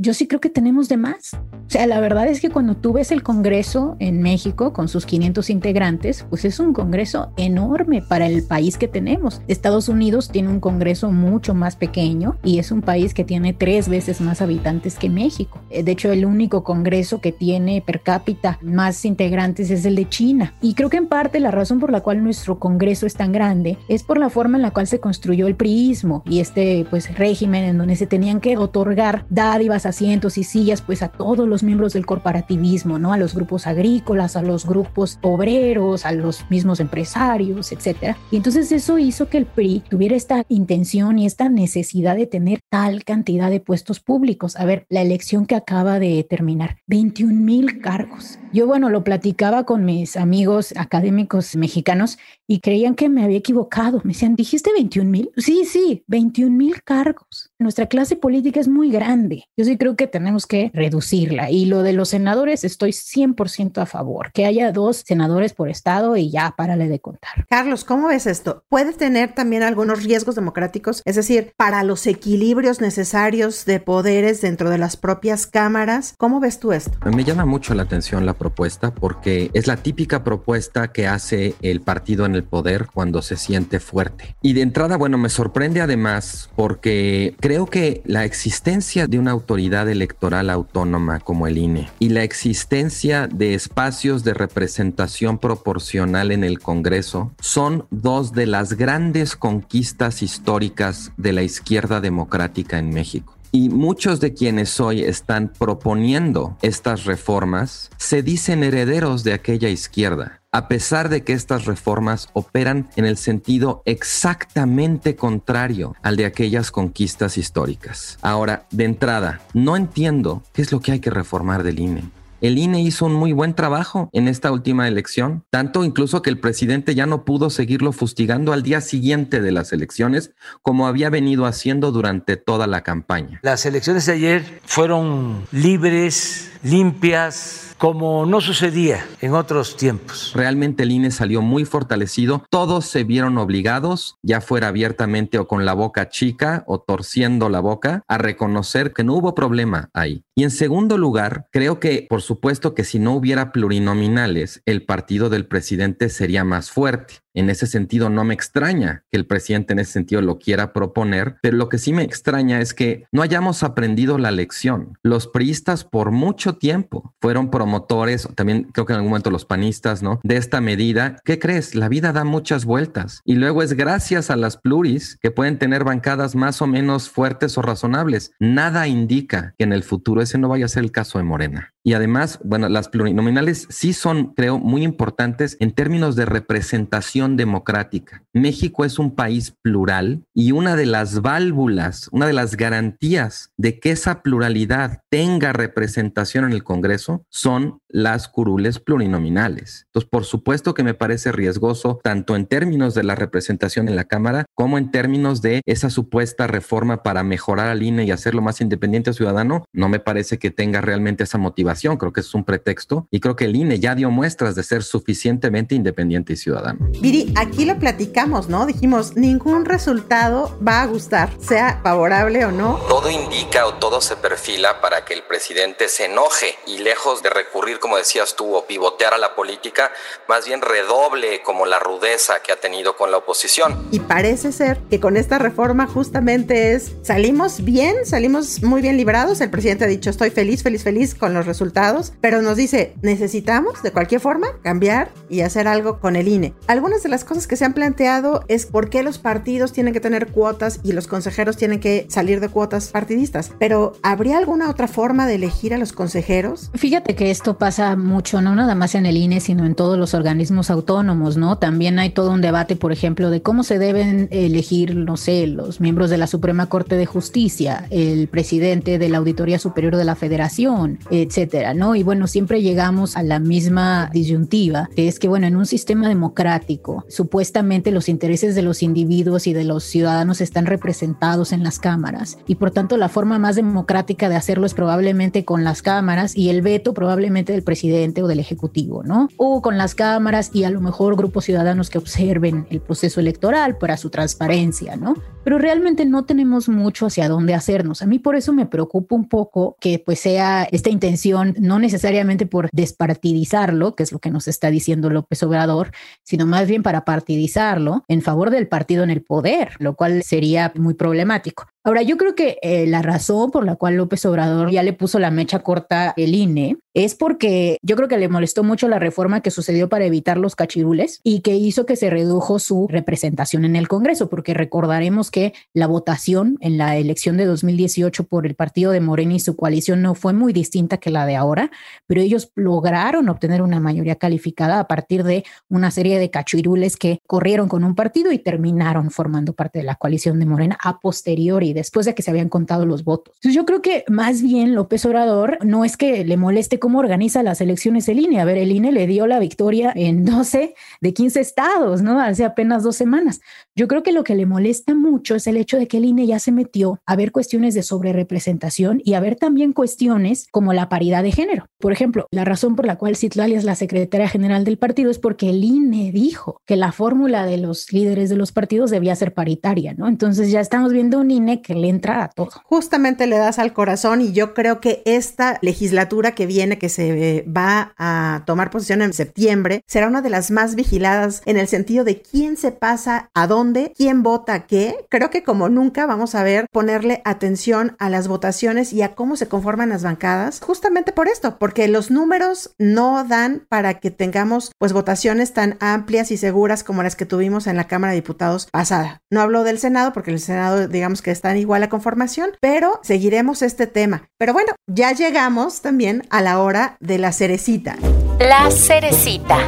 yo 0.00 0.14
sí 0.14 0.26
creo 0.26 0.40
que 0.40 0.48
tenemos 0.48 0.88
de 0.88 0.96
más. 0.96 1.34
O 1.34 1.72
sea, 1.72 1.86
la 1.86 2.00
verdad 2.00 2.26
es 2.26 2.40
que 2.40 2.48
cuando 2.48 2.74
tú 2.74 2.94
ves 2.94 3.12
el 3.12 3.22
Congreso 3.22 3.96
en 4.00 4.22
México 4.22 4.72
con 4.72 4.88
sus 4.88 5.04
500 5.04 5.50
integrantes, 5.50 6.26
pues 6.28 6.46
es 6.46 6.58
un 6.58 6.72
Congreso 6.72 7.32
enorme 7.36 8.02
para 8.02 8.26
el 8.26 8.42
país 8.42 8.78
que 8.78 8.88
tenemos. 8.88 9.42
Estados 9.46 9.90
Unidos 9.90 10.30
tiene 10.30 10.48
un 10.48 10.58
Congreso 10.58 11.12
mucho 11.12 11.54
más 11.54 11.76
pequeño 11.76 12.38
y 12.42 12.58
es 12.58 12.72
un 12.72 12.80
país 12.80 13.12
que 13.12 13.24
tiene 13.24 13.52
tres 13.52 13.90
veces 13.90 14.22
más 14.22 14.40
habitantes 14.40 14.96
que 14.98 15.10
México. 15.10 15.60
Eh, 15.68 15.82
de 15.82 15.92
hecho, 15.92 16.10
el 16.10 16.24
único 16.24 16.64
Congreso 16.64 17.20
que 17.20 17.30
tiene 17.30 17.82
per 17.84 18.00
cápita 18.00 18.58
más 18.62 19.04
integrantes 19.04 19.70
es 19.70 19.84
el 19.84 19.96
de 19.96 20.08
China. 20.08 20.54
Y 20.62 20.72
creo 20.72 20.88
que 20.88 20.96
en 20.96 21.08
parte 21.08 21.40
la 21.40 21.50
razón 21.50 21.78
por 21.78 21.92
la 21.92 22.00
cual 22.00 22.24
nuestro 22.24 22.58
Congreso 22.58 23.06
es 23.06 23.14
tan 23.14 23.32
grande 23.32 23.76
es 23.86 24.02
por 24.02 24.18
la 24.18 24.30
forma 24.30 24.56
en 24.56 24.62
la 24.62 24.70
cual 24.70 24.86
se 24.86 24.98
construyó 24.98 25.46
el 25.46 25.56
priismo 25.56 26.22
y 26.24 26.40
este 26.40 26.86
pues 26.88 27.14
régimen 27.18 27.64
en 27.64 27.76
donde 27.76 27.96
se 27.96 28.06
tenían 28.06 28.40
que 28.40 28.56
otorgar 28.56 29.26
dádivas 29.28 29.89
asientos 29.90 30.38
y 30.38 30.44
sillas 30.44 30.80
pues 30.80 31.02
a 31.02 31.08
todos 31.08 31.46
los 31.46 31.62
miembros 31.62 31.92
del 31.92 32.06
corporativismo, 32.06 32.98
¿no? 32.98 33.12
A 33.12 33.18
los 33.18 33.34
grupos 33.34 33.66
agrícolas, 33.66 34.36
a 34.36 34.42
los 34.42 34.64
grupos 34.64 35.18
obreros, 35.20 36.06
a 36.06 36.12
los 36.12 36.48
mismos 36.50 36.80
empresarios, 36.80 37.72
etcétera. 37.72 38.16
Y 38.30 38.36
entonces 38.36 38.72
eso 38.72 38.98
hizo 38.98 39.28
que 39.28 39.38
el 39.38 39.46
PRI 39.46 39.82
tuviera 39.88 40.16
esta 40.16 40.44
intención 40.48 41.18
y 41.18 41.26
esta 41.26 41.48
necesidad 41.48 42.16
de 42.16 42.26
tener 42.26 42.60
tal 42.70 43.04
cantidad 43.04 43.50
de 43.50 43.60
puestos 43.60 44.00
públicos. 44.00 44.56
A 44.56 44.64
ver, 44.64 44.86
la 44.88 45.02
elección 45.02 45.46
que 45.46 45.54
acaba 45.54 45.98
de 45.98 46.24
terminar, 46.24 46.78
21 46.86 47.34
mil 47.34 47.80
cargos. 47.80 48.38
Yo, 48.52 48.66
bueno, 48.66 48.88
lo 48.88 49.04
platicaba 49.04 49.64
con 49.64 49.84
mis 49.84 50.16
amigos 50.16 50.72
académicos 50.76 51.56
mexicanos 51.56 52.18
y 52.46 52.60
creían 52.60 52.94
que 52.94 53.08
me 53.08 53.24
había 53.24 53.38
equivocado. 53.38 54.00
Me 54.04 54.12
decían, 54.12 54.36
¿dijiste 54.36 54.70
21 54.72 55.10
mil? 55.10 55.30
Sí, 55.36 55.64
sí, 55.64 56.04
21 56.06 56.56
mil 56.56 56.82
cargos. 56.82 57.49
Nuestra 57.60 57.88
clase 57.88 58.16
política 58.16 58.58
es 58.58 58.68
muy 58.68 58.90
grande. 58.90 59.44
Yo 59.54 59.66
sí 59.66 59.76
creo 59.76 59.94
que 59.94 60.06
tenemos 60.06 60.46
que 60.46 60.70
reducirla. 60.72 61.50
Y 61.50 61.66
lo 61.66 61.82
de 61.82 61.92
los 61.92 62.08
senadores, 62.08 62.64
estoy 62.64 62.92
100% 62.92 63.82
a 63.82 63.84
favor. 63.84 64.32
Que 64.32 64.46
haya 64.46 64.72
dos 64.72 65.04
senadores 65.06 65.52
por 65.52 65.68
estado 65.68 66.16
y 66.16 66.30
ya 66.30 66.54
párale 66.56 66.88
de 66.88 67.00
contar. 67.00 67.44
Carlos, 67.50 67.84
¿cómo 67.84 68.08
ves 68.08 68.26
esto? 68.26 68.64
¿Puede 68.70 68.94
tener 68.94 69.34
también 69.34 69.62
algunos 69.62 70.04
riesgos 70.04 70.36
democráticos? 70.36 71.02
Es 71.04 71.16
decir, 71.16 71.52
para 71.58 71.82
los 71.82 72.06
equilibrios 72.06 72.80
necesarios 72.80 73.66
de 73.66 73.78
poderes 73.78 74.40
dentro 74.40 74.70
de 74.70 74.78
las 74.78 74.96
propias 74.96 75.46
cámaras. 75.46 76.14
¿Cómo 76.16 76.40
ves 76.40 76.60
tú 76.60 76.72
esto? 76.72 76.96
Me 77.14 77.24
llama 77.24 77.44
mucho 77.44 77.74
la 77.74 77.82
atención 77.82 78.24
la 78.24 78.32
propuesta 78.32 78.94
porque 78.94 79.50
es 79.52 79.66
la 79.66 79.76
típica 79.76 80.24
propuesta 80.24 80.92
que 80.92 81.06
hace 81.06 81.54
el 81.60 81.82
partido 81.82 82.24
en 82.24 82.36
el 82.36 82.44
poder 82.44 82.86
cuando 82.86 83.20
se 83.20 83.36
siente 83.36 83.80
fuerte. 83.80 84.34
Y 84.40 84.54
de 84.54 84.62
entrada, 84.62 84.96
bueno, 84.96 85.18
me 85.18 85.28
sorprende 85.28 85.82
además 85.82 86.48
porque 86.56 87.34
creo 87.38 87.49
que 87.50 88.00
la 88.04 88.24
existencia 88.24 89.08
de 89.08 89.18
una 89.18 89.32
autoridad 89.32 89.88
electoral 89.88 90.50
autónoma 90.50 91.18
como 91.18 91.48
el 91.48 91.58
INE 91.58 91.88
y 91.98 92.10
la 92.10 92.22
existencia 92.22 93.26
de 93.26 93.54
espacios 93.54 94.22
de 94.22 94.34
representación 94.34 95.36
proporcional 95.38 96.30
en 96.30 96.44
el 96.44 96.60
Congreso 96.60 97.32
son 97.40 97.86
dos 97.90 98.32
de 98.34 98.46
las 98.46 98.74
grandes 98.74 99.34
conquistas 99.34 100.22
históricas 100.22 101.10
de 101.16 101.32
la 101.32 101.42
izquierda 101.42 102.00
democrática 102.00 102.78
en 102.78 102.90
México. 102.90 103.39
Y 103.52 103.68
muchos 103.68 104.20
de 104.20 104.32
quienes 104.32 104.78
hoy 104.78 105.02
están 105.02 105.52
proponiendo 105.58 106.56
estas 106.62 107.04
reformas 107.04 107.90
se 107.96 108.22
dicen 108.22 108.62
herederos 108.62 109.24
de 109.24 109.32
aquella 109.32 109.68
izquierda, 109.68 110.40
a 110.52 110.68
pesar 110.68 111.08
de 111.08 111.24
que 111.24 111.32
estas 111.32 111.64
reformas 111.64 112.28
operan 112.32 112.88
en 112.94 113.06
el 113.06 113.16
sentido 113.16 113.82
exactamente 113.86 115.16
contrario 115.16 115.96
al 116.02 116.16
de 116.16 116.26
aquellas 116.26 116.70
conquistas 116.70 117.38
históricas. 117.38 118.18
Ahora, 118.22 118.66
de 118.70 118.84
entrada, 118.84 119.40
no 119.52 119.76
entiendo 119.76 120.44
qué 120.52 120.62
es 120.62 120.70
lo 120.70 120.78
que 120.78 120.92
hay 120.92 121.00
que 121.00 121.10
reformar 121.10 121.64
del 121.64 121.80
INE. 121.80 122.19
El 122.40 122.56
INE 122.56 122.80
hizo 122.80 123.04
un 123.04 123.12
muy 123.12 123.32
buen 123.32 123.54
trabajo 123.54 124.08
en 124.14 124.26
esta 124.26 124.50
última 124.50 124.88
elección, 124.88 125.44
tanto 125.50 125.84
incluso 125.84 126.22
que 126.22 126.30
el 126.30 126.38
presidente 126.38 126.94
ya 126.94 127.04
no 127.04 127.24
pudo 127.26 127.50
seguirlo 127.50 127.92
fustigando 127.92 128.54
al 128.54 128.62
día 128.62 128.80
siguiente 128.80 129.42
de 129.42 129.52
las 129.52 129.74
elecciones, 129.74 130.32
como 130.62 130.86
había 130.86 131.10
venido 131.10 131.44
haciendo 131.44 131.92
durante 131.92 132.38
toda 132.38 132.66
la 132.66 132.82
campaña. 132.82 133.40
Las 133.42 133.66
elecciones 133.66 134.06
de 134.06 134.12
ayer 134.12 134.60
fueron 134.64 135.44
libres, 135.52 136.49
limpias, 136.62 137.74
como 137.78 138.26
no 138.26 138.40
sucedía 138.40 139.06
en 139.20 139.34
otros 139.34 139.76
tiempos. 139.76 140.32
Realmente 140.34 140.82
el 140.82 140.92
INE 140.92 141.10
salió 141.10 141.40
muy 141.40 141.64
fortalecido, 141.64 142.44
todos 142.50 142.86
se 142.86 143.04
vieron 143.04 143.38
obligados, 143.38 144.16
ya 144.22 144.40
fuera 144.40 144.68
abiertamente 144.68 145.38
o 145.38 145.48
con 145.48 145.64
la 145.64 145.72
boca 145.72 146.08
chica 146.08 146.64
o 146.66 146.80
torciendo 146.80 147.48
la 147.48 147.60
boca, 147.60 148.02
a 148.06 148.18
reconocer 148.18 148.92
que 148.92 149.04
no 149.04 149.14
hubo 149.14 149.34
problema 149.34 149.88
ahí. 149.94 150.24
Y 150.34 150.44
en 150.44 150.50
segundo 150.50 150.98
lugar, 150.98 151.46
creo 151.50 151.80
que 151.80 152.06
por 152.08 152.22
supuesto 152.22 152.74
que 152.74 152.84
si 152.84 152.98
no 152.98 153.14
hubiera 153.14 153.52
plurinominales, 153.52 154.62
el 154.66 154.84
partido 154.84 155.30
del 155.30 155.46
presidente 155.46 156.08
sería 156.10 156.44
más 156.44 156.70
fuerte. 156.70 157.14
En 157.32 157.48
ese 157.48 157.66
sentido, 157.66 158.10
no 158.10 158.24
me 158.24 158.34
extraña 158.34 159.04
que 159.10 159.16
el 159.16 159.26
presidente 159.26 159.72
en 159.72 159.78
ese 159.78 159.92
sentido 159.92 160.20
lo 160.20 160.38
quiera 160.38 160.72
proponer, 160.72 161.36
pero 161.42 161.56
lo 161.56 161.68
que 161.68 161.78
sí 161.78 161.92
me 161.92 162.02
extraña 162.02 162.60
es 162.60 162.74
que 162.74 163.04
no 163.12 163.22
hayamos 163.22 163.62
aprendido 163.62 164.18
la 164.18 164.32
lección. 164.32 164.98
Los 165.02 165.28
priistas 165.28 165.84
por 165.84 166.10
mucho 166.10 166.49
tiempo 166.56 167.14
fueron 167.20 167.50
promotores, 167.50 168.28
también 168.34 168.64
creo 168.72 168.86
que 168.86 168.92
en 168.92 168.98
algún 168.98 169.10
momento 169.10 169.30
los 169.30 169.44
panistas, 169.44 170.02
¿no? 170.02 170.20
De 170.22 170.36
esta 170.36 170.60
medida. 170.60 171.16
¿Qué 171.24 171.38
crees? 171.38 171.74
La 171.74 171.88
vida 171.88 172.12
da 172.12 172.24
muchas 172.24 172.64
vueltas 172.64 173.20
y 173.24 173.34
luego 173.34 173.62
es 173.62 173.74
gracias 173.74 174.30
a 174.30 174.36
las 174.36 174.56
pluris 174.56 175.18
que 175.20 175.30
pueden 175.30 175.58
tener 175.58 175.84
bancadas 175.84 176.34
más 176.34 176.62
o 176.62 176.66
menos 176.66 177.08
fuertes 177.08 177.56
o 177.58 177.62
razonables. 177.62 178.32
Nada 178.38 178.88
indica 178.88 179.54
que 179.58 179.64
en 179.64 179.72
el 179.72 179.82
futuro 179.82 180.22
ese 180.22 180.38
no 180.38 180.48
vaya 180.48 180.64
a 180.64 180.68
ser 180.68 180.84
el 180.84 180.92
caso 180.92 181.18
de 181.18 181.24
Morena. 181.24 181.72
Y 181.82 181.94
además, 181.94 182.38
bueno, 182.44 182.68
las 182.68 182.88
plurinominales 182.88 183.66
sí 183.70 183.94
son, 183.94 184.34
creo, 184.34 184.58
muy 184.58 184.82
importantes 184.82 185.56
en 185.60 185.72
términos 185.72 186.14
de 186.14 186.26
representación 186.26 187.38
democrática. 187.38 188.22
México 188.34 188.84
es 188.84 188.98
un 188.98 189.14
país 189.14 189.54
plural 189.62 190.24
y 190.34 190.52
una 190.52 190.76
de 190.76 190.84
las 190.84 191.22
válvulas, 191.22 192.08
una 192.12 192.26
de 192.26 192.34
las 192.34 192.56
garantías 192.56 193.52
de 193.56 193.80
que 193.80 193.92
esa 193.92 194.22
pluralidad 194.22 195.02
tenga 195.08 195.54
representación 195.54 196.39
en 196.46 196.52
el 196.52 196.64
Congreso 196.64 197.24
son 197.28 197.80
las 197.88 198.28
curules 198.28 198.78
plurinominales. 198.78 199.84
Entonces, 199.86 200.08
por 200.08 200.24
supuesto 200.24 200.74
que 200.74 200.84
me 200.84 200.94
parece 200.94 201.32
riesgoso 201.32 202.00
tanto 202.02 202.36
en 202.36 202.46
términos 202.46 202.94
de 202.94 203.02
la 203.02 203.14
representación 203.14 203.88
en 203.88 203.96
la 203.96 204.04
Cámara 204.04 204.46
como 204.54 204.78
en 204.78 204.90
términos 204.90 205.42
de 205.42 205.62
esa 205.66 205.90
supuesta 205.90 206.46
reforma 206.46 207.02
para 207.02 207.22
mejorar 207.22 207.68
al 207.68 207.82
INE 207.82 208.04
y 208.04 208.10
hacerlo 208.10 208.42
más 208.42 208.60
independiente 208.60 209.12
ciudadano. 209.12 209.64
No 209.72 209.88
me 209.88 209.98
parece 209.98 210.38
que 210.38 210.50
tenga 210.50 210.80
realmente 210.80 211.24
esa 211.24 211.38
motivación 211.38 211.60
creo 211.96 212.12
que 212.12 212.20
es 212.20 212.34
un 212.34 212.44
pretexto 212.44 213.06
y 213.10 213.20
creo 213.20 213.36
que 213.36 213.44
el 213.44 213.56
INE 213.56 213.78
ya 213.78 213.94
dio 213.94 214.10
muestras 214.10 214.54
de 214.54 214.62
ser 214.62 214.82
suficientemente 214.82 215.74
independiente 215.74 216.32
y 216.32 216.36
ciudadano. 216.36 216.90
Viri, 217.00 217.32
aquí 217.36 217.64
lo 217.64 217.78
platicamos, 217.78 218.48
¿no? 218.48 218.66
Dijimos, 218.66 219.16
ningún 219.16 219.64
resultado 219.64 220.58
va 220.66 220.82
a 220.82 220.86
gustar, 220.86 221.30
sea 221.40 221.80
favorable 221.82 222.44
o 222.44 222.50
no. 222.50 222.76
Todo 222.88 223.10
indica 223.10 223.66
o 223.66 223.74
todo 223.74 224.00
se 224.00 224.16
perfila 224.16 224.80
para 224.80 225.04
que 225.04 225.14
el 225.14 225.22
presidente 225.22 225.88
se 225.88 226.06
enoje 226.06 226.29
y 226.66 226.78
lejos 226.78 227.22
de 227.22 227.28
recurrir, 227.28 227.80
como 227.80 227.96
decías 227.96 228.34
tú, 228.36 228.54
o 228.54 228.64
pivotear 228.64 229.14
a 229.14 229.18
la 229.18 229.34
política, 229.34 229.90
más 230.28 230.46
bien 230.46 230.62
redoble 230.62 231.42
como 231.42 231.66
la 231.66 231.78
rudeza 231.78 232.40
que 232.40 232.52
ha 232.52 232.56
tenido 232.56 232.96
con 232.96 233.10
la 233.10 233.18
oposición. 233.18 233.88
Y 233.90 234.00
parece 234.00 234.52
ser 234.52 234.78
que 234.88 235.00
con 235.00 235.16
esta 235.16 235.38
reforma 235.38 235.86
justamente 235.86 236.72
es, 236.72 236.92
salimos 237.02 237.64
bien, 237.64 238.06
salimos 238.06 238.62
muy 238.62 238.80
bien 238.80 238.96
librados, 238.96 239.40
el 239.40 239.50
presidente 239.50 239.84
ha 239.84 239.88
dicho, 239.88 240.08
estoy 240.08 240.30
feliz, 240.30 240.62
feliz, 240.62 240.84
feliz 240.84 241.14
con 241.14 241.34
los 241.34 241.46
resultados, 241.46 242.12
pero 242.20 242.42
nos 242.42 242.56
dice, 242.56 242.94
necesitamos 243.02 243.82
de 243.82 243.92
cualquier 243.92 244.20
forma 244.20 244.48
cambiar 244.62 245.10
y 245.28 245.40
hacer 245.40 245.66
algo 245.66 245.98
con 245.98 246.16
el 246.16 246.28
INE. 246.28 246.54
Algunas 246.68 247.02
de 247.02 247.08
las 247.08 247.24
cosas 247.24 247.46
que 247.46 247.56
se 247.56 247.64
han 247.64 247.74
planteado 247.74 248.44
es 248.48 248.66
por 248.66 248.88
qué 248.88 249.02
los 249.02 249.18
partidos 249.18 249.72
tienen 249.72 249.92
que 249.92 250.00
tener 250.00 250.28
cuotas 250.28 250.80
y 250.84 250.92
los 250.92 251.06
consejeros 251.06 251.56
tienen 251.56 251.80
que 251.80 252.06
salir 252.08 252.40
de 252.40 252.48
cuotas 252.48 252.88
partidistas, 252.88 253.50
pero 253.58 253.94
¿habría 254.02 254.38
alguna 254.38 254.70
otra 254.70 254.88
forma 254.88 255.26
de 255.26 255.34
elegir 255.34 255.74
a 255.74 255.78
los 255.78 255.92
consejeros? 255.92 256.19
Consejeros? 256.20 256.70
Fíjate 256.74 257.14
que 257.14 257.30
esto 257.30 257.56
pasa 257.58 257.96
mucho, 257.96 258.40
no 258.40 258.54
nada 258.54 258.74
más 258.74 258.94
en 258.94 259.06
el 259.06 259.16
INE, 259.16 259.40
sino 259.40 259.64
en 259.64 259.74
todos 259.74 259.98
los 259.98 260.14
organismos 260.14 260.70
autónomos, 260.70 261.36
¿no? 261.36 261.58
También 261.58 261.98
hay 261.98 262.10
todo 262.10 262.30
un 262.30 262.40
debate, 262.40 262.76
por 262.76 262.92
ejemplo, 262.92 263.30
de 263.30 263.42
cómo 263.42 263.62
se 263.62 263.78
deben 263.78 264.28
elegir, 264.30 264.96
no 264.96 265.16
sé, 265.16 265.46
los 265.46 265.80
miembros 265.80 266.10
de 266.10 266.18
la 266.18 266.26
Suprema 266.26 266.66
Corte 266.66 266.96
de 266.96 267.06
Justicia, 267.06 267.86
el 267.90 268.28
presidente 268.28 268.98
de 268.98 269.08
la 269.08 269.18
Auditoría 269.18 269.58
Superior 269.58 269.96
de 269.96 270.04
la 270.04 270.14
Federación, 270.14 270.98
etcétera, 271.10 271.74
¿no? 271.74 271.94
Y 271.94 272.02
bueno, 272.02 272.26
siempre 272.26 272.62
llegamos 272.62 273.16
a 273.16 273.22
la 273.22 273.38
misma 273.38 274.10
disyuntiva, 274.12 274.88
que 274.94 275.08
es 275.08 275.18
que, 275.18 275.28
bueno, 275.28 275.46
en 275.46 275.56
un 275.56 275.66
sistema 275.66 276.08
democrático, 276.08 277.04
supuestamente 277.08 277.90
los 277.90 278.08
intereses 278.08 278.54
de 278.54 278.62
los 278.62 278.82
individuos 278.82 279.46
y 279.46 279.52
de 279.52 279.64
los 279.64 279.84
ciudadanos 279.84 280.40
están 280.40 280.66
representados 280.66 281.52
en 281.52 281.62
las 281.62 281.78
cámaras 281.78 282.38
y 282.46 282.56
por 282.56 282.70
tanto 282.70 282.96
la 282.96 283.08
forma 283.08 283.38
más 283.38 283.56
democrática 283.56 284.28
de 284.28 284.36
hacerlo 284.36 284.66
es 284.66 284.74
probablemente 284.74 285.44
con 285.44 285.64
las 285.64 285.82
cámaras 285.82 286.09
y 286.34 286.48
el 286.48 286.62
veto 286.62 286.94
probablemente 286.94 287.52
del 287.52 287.62
presidente 287.62 288.22
o 288.22 288.26
del 288.26 288.40
ejecutivo, 288.40 289.02
¿no? 289.02 289.28
O 289.36 289.62
con 289.62 289.78
las 289.78 289.94
cámaras 289.94 290.50
y 290.52 290.64
a 290.64 290.70
lo 290.70 290.80
mejor 290.80 291.16
grupos 291.16 291.44
ciudadanos 291.44 291.90
que 291.90 291.98
observen 291.98 292.66
el 292.70 292.80
proceso 292.80 293.20
electoral 293.20 293.78
para 293.78 293.96
su 293.96 294.10
transparencia, 294.10 294.96
¿no? 294.96 295.14
Pero 295.44 295.58
realmente 295.58 296.04
no 296.04 296.24
tenemos 296.24 296.68
mucho 296.68 297.06
hacia 297.06 297.28
dónde 297.28 297.54
hacernos. 297.54 298.02
A 298.02 298.06
mí 298.06 298.18
por 298.18 298.36
eso 298.36 298.52
me 298.52 298.66
preocupa 298.66 299.14
un 299.14 299.28
poco 299.28 299.76
que 299.80 299.98
pues 299.98 300.20
sea 300.20 300.64
esta 300.64 300.90
intención, 300.90 301.54
no 301.58 301.78
necesariamente 301.78 302.46
por 302.46 302.68
despartidizarlo, 302.72 303.94
que 303.94 304.02
es 304.02 304.12
lo 304.12 304.18
que 304.18 304.30
nos 304.30 304.48
está 304.48 304.70
diciendo 304.70 305.10
López 305.10 305.42
Obrador, 305.42 305.92
sino 306.22 306.46
más 306.46 306.66
bien 306.66 306.82
para 306.82 307.04
partidizarlo 307.04 308.04
en 308.08 308.22
favor 308.22 308.50
del 308.50 308.68
partido 308.68 309.04
en 309.04 309.10
el 309.10 309.22
poder, 309.22 309.72
lo 309.78 309.94
cual 309.94 310.22
sería 310.22 310.72
muy 310.76 310.94
problemático. 310.94 311.66
Ahora, 311.82 312.02
yo 312.02 312.18
creo 312.18 312.34
que 312.34 312.58
eh, 312.60 312.86
la 312.86 313.00
razón 313.00 313.50
por 313.50 313.64
la 313.64 313.76
cual 313.76 313.94
López 313.94 314.26
Obrador 314.26 314.70
ya 314.70 314.82
le 314.82 314.92
puso 314.92 315.18
la 315.18 315.30
mecha 315.30 315.60
corta 315.60 316.12
el 316.16 316.34
INE 316.34 316.76
es 316.94 317.14
porque 317.14 317.78
yo 317.82 317.96
creo 317.96 318.08
que 318.08 318.18
le 318.18 318.28
molestó 318.28 318.64
mucho 318.64 318.88
la 318.88 318.98
reforma 318.98 319.40
que 319.40 319.50
sucedió 319.50 319.88
para 319.88 320.04
evitar 320.04 320.36
los 320.36 320.56
cachirules 320.56 321.20
y 321.22 321.40
que 321.40 321.54
hizo 321.54 321.86
que 321.86 321.96
se 321.96 322.10
redujo 322.10 322.58
su 322.58 322.88
representación 322.88 323.64
en 323.64 323.76
el 323.76 323.88
Congreso, 323.88 324.28
porque 324.28 324.54
recordaremos 324.54 325.30
que 325.30 325.52
la 325.72 325.86
votación 325.86 326.58
en 326.60 326.78
la 326.78 326.96
elección 326.96 327.36
de 327.36 327.44
2018 327.46 328.24
por 328.24 328.46
el 328.46 328.54
partido 328.54 328.92
de 328.92 329.00
Morena 329.00 329.34
y 329.34 329.40
su 329.40 329.56
coalición 329.56 330.02
no 330.02 330.14
fue 330.14 330.32
muy 330.32 330.52
distinta 330.52 330.98
que 330.98 331.10
la 331.10 331.26
de 331.26 331.36
ahora, 331.36 331.70
pero 332.06 332.20
ellos 332.20 332.50
lograron 332.54 333.28
obtener 333.28 333.62
una 333.62 333.80
mayoría 333.80 334.16
calificada 334.16 334.80
a 334.80 334.88
partir 334.88 335.24
de 335.24 335.44
una 335.68 335.90
serie 335.90 336.18
de 336.18 336.30
cachirules 336.30 336.96
que 336.96 337.20
corrieron 337.26 337.68
con 337.68 337.84
un 337.84 337.94
partido 337.94 338.32
y 338.32 338.38
terminaron 338.38 339.10
formando 339.10 339.52
parte 339.52 339.78
de 339.78 339.84
la 339.84 339.94
coalición 339.94 340.38
de 340.38 340.46
Morena 340.46 340.78
a 340.82 340.98
posteriori 340.98 341.72
después 341.72 342.06
de 342.06 342.14
que 342.14 342.22
se 342.22 342.30
habían 342.30 342.48
contado 342.48 342.86
los 342.86 343.04
votos. 343.04 343.36
Yo 343.42 343.64
creo 343.64 343.82
que 343.82 344.04
más 344.08 344.42
bien 344.42 344.74
López 344.74 345.04
Obrador 345.04 345.58
no 345.64 345.84
es 345.84 345.96
que 345.96 346.24
le 346.24 346.36
moleste 346.36 346.79
cómo 346.80 346.98
organiza 346.98 347.44
las 347.44 347.60
elecciones 347.60 348.08
el 348.08 348.18
INE. 348.18 348.40
A 348.40 348.44
ver, 348.44 348.58
el 348.58 348.72
INE 348.72 348.90
le 348.90 349.06
dio 349.06 349.26
la 349.28 349.38
victoria 349.38 349.92
en 349.94 350.24
12 350.24 350.74
de 351.00 351.14
15 351.14 351.40
estados, 351.40 352.02
¿no? 352.02 352.20
Hace 352.20 352.44
apenas 352.44 352.82
dos 352.82 352.96
semanas. 352.96 353.40
Yo 353.76 353.86
creo 353.86 354.02
que 354.02 354.12
lo 354.12 354.24
que 354.24 354.34
le 354.34 354.46
molesta 354.46 354.94
mucho 354.94 355.36
es 355.36 355.46
el 355.46 355.56
hecho 355.56 355.78
de 355.78 355.86
que 355.86 355.98
el 355.98 356.06
INE 356.06 356.26
ya 356.26 356.40
se 356.40 356.50
metió 356.50 357.00
a 357.06 357.14
ver 357.14 357.30
cuestiones 357.30 357.74
de 357.74 357.84
sobrerepresentación 357.84 359.00
y 359.04 359.14
a 359.14 359.20
ver 359.20 359.36
también 359.36 359.72
cuestiones 359.72 360.48
como 360.50 360.72
la 360.72 360.88
paridad 360.88 361.22
de 361.22 361.30
género. 361.30 361.69
Por 361.80 361.92
ejemplo, 361.92 362.26
la 362.30 362.44
razón 362.44 362.76
por 362.76 362.86
la 362.86 362.96
cual 362.96 363.16
Citlali 363.16 363.54
es 363.54 363.64
la 363.64 363.74
secretaria 363.74 364.28
general 364.28 364.64
del 364.64 364.76
partido 364.76 365.10
es 365.10 365.18
porque 365.18 365.48
el 365.48 365.64
INE 365.64 366.12
dijo 366.12 366.60
que 366.66 366.76
la 366.76 366.92
fórmula 366.92 367.46
de 367.46 367.56
los 367.56 367.92
líderes 367.92 368.28
de 368.28 368.36
los 368.36 368.52
partidos 368.52 368.90
debía 368.90 369.16
ser 369.16 369.32
paritaria, 369.32 369.94
¿no? 369.94 370.06
Entonces 370.06 370.50
ya 370.50 370.60
estamos 370.60 370.92
viendo 370.92 371.18
un 371.18 371.30
INE 371.30 371.62
que 371.62 371.74
le 371.74 371.88
entra 371.88 372.22
a 372.24 372.28
todo. 372.28 372.50
Justamente 372.64 373.26
le 373.26 373.38
das 373.38 373.58
al 373.58 373.72
corazón 373.72 374.20
y 374.20 374.32
yo 374.32 374.52
creo 374.52 374.80
que 374.80 375.02
esta 375.06 375.58
legislatura 375.62 376.34
que 376.34 376.46
viene, 376.46 376.78
que 376.78 376.90
se 376.90 377.44
va 377.48 377.94
a 377.96 378.42
tomar 378.46 378.70
posición 378.70 379.00
en 379.00 379.14
septiembre, 379.14 379.82
será 379.86 380.06
una 380.06 380.20
de 380.20 380.30
las 380.30 380.50
más 380.50 380.74
vigiladas 380.74 381.42
en 381.46 381.56
el 381.56 381.66
sentido 381.66 382.04
de 382.04 382.20
quién 382.20 382.58
se 382.58 382.72
pasa 382.72 383.30
a 383.32 383.46
dónde, 383.46 383.92
quién 383.96 384.22
vota 384.22 384.66
qué. 384.66 384.96
Creo 385.08 385.30
que 385.30 385.42
como 385.42 385.70
nunca 385.70 386.04
vamos 386.04 386.34
a 386.34 386.42
ver 386.42 386.66
ponerle 386.70 387.22
atención 387.24 387.96
a 387.98 388.10
las 388.10 388.28
votaciones 388.28 388.92
y 388.92 389.00
a 389.00 389.14
cómo 389.14 389.36
se 389.36 389.48
conforman 389.48 389.88
las 389.88 390.02
bancadas, 390.02 390.60
justamente 390.60 391.12
por 391.12 391.26
esto, 391.26 391.56
porque 391.58 391.69
los 391.88 392.10
números 392.10 392.74
no 392.78 393.24
dan 393.24 393.66
para 393.68 394.00
que 394.00 394.10
tengamos 394.10 394.72
pues 394.78 394.92
votaciones 394.92 395.52
tan 395.52 395.76
amplias 395.80 396.30
y 396.30 396.36
seguras 396.36 396.84
como 396.84 397.02
las 397.02 397.16
que 397.16 397.26
tuvimos 397.26 397.66
en 397.66 397.76
la 397.76 397.88
Cámara 397.88 398.12
de 398.12 398.20
Diputados 398.20 398.68
pasada. 398.70 399.22
No 399.30 399.40
hablo 399.40 399.64
del 399.64 399.78
Senado 399.78 400.12
porque 400.12 400.30
el 400.30 400.40
Senado 400.40 400.88
digamos 400.88 401.22
que 401.22 401.30
está 401.30 401.56
igual 401.56 401.82
a 401.82 401.88
conformación, 401.88 402.50
pero 402.60 403.00
seguiremos 403.02 403.62
este 403.62 403.86
tema. 403.86 404.28
Pero 404.38 404.52
bueno, 404.52 404.72
ya 404.86 405.12
llegamos 405.12 405.82
también 405.82 406.26
a 406.30 406.42
la 406.42 406.60
hora 406.60 406.96
de 407.00 407.18
la 407.18 407.32
cerecita. 407.32 407.96
La 408.38 408.70
cerecita. 408.70 409.58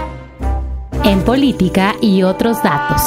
En 1.05 1.23
política 1.25 1.95
y 2.01 2.23
otros 2.23 2.63
datos. 2.63 3.03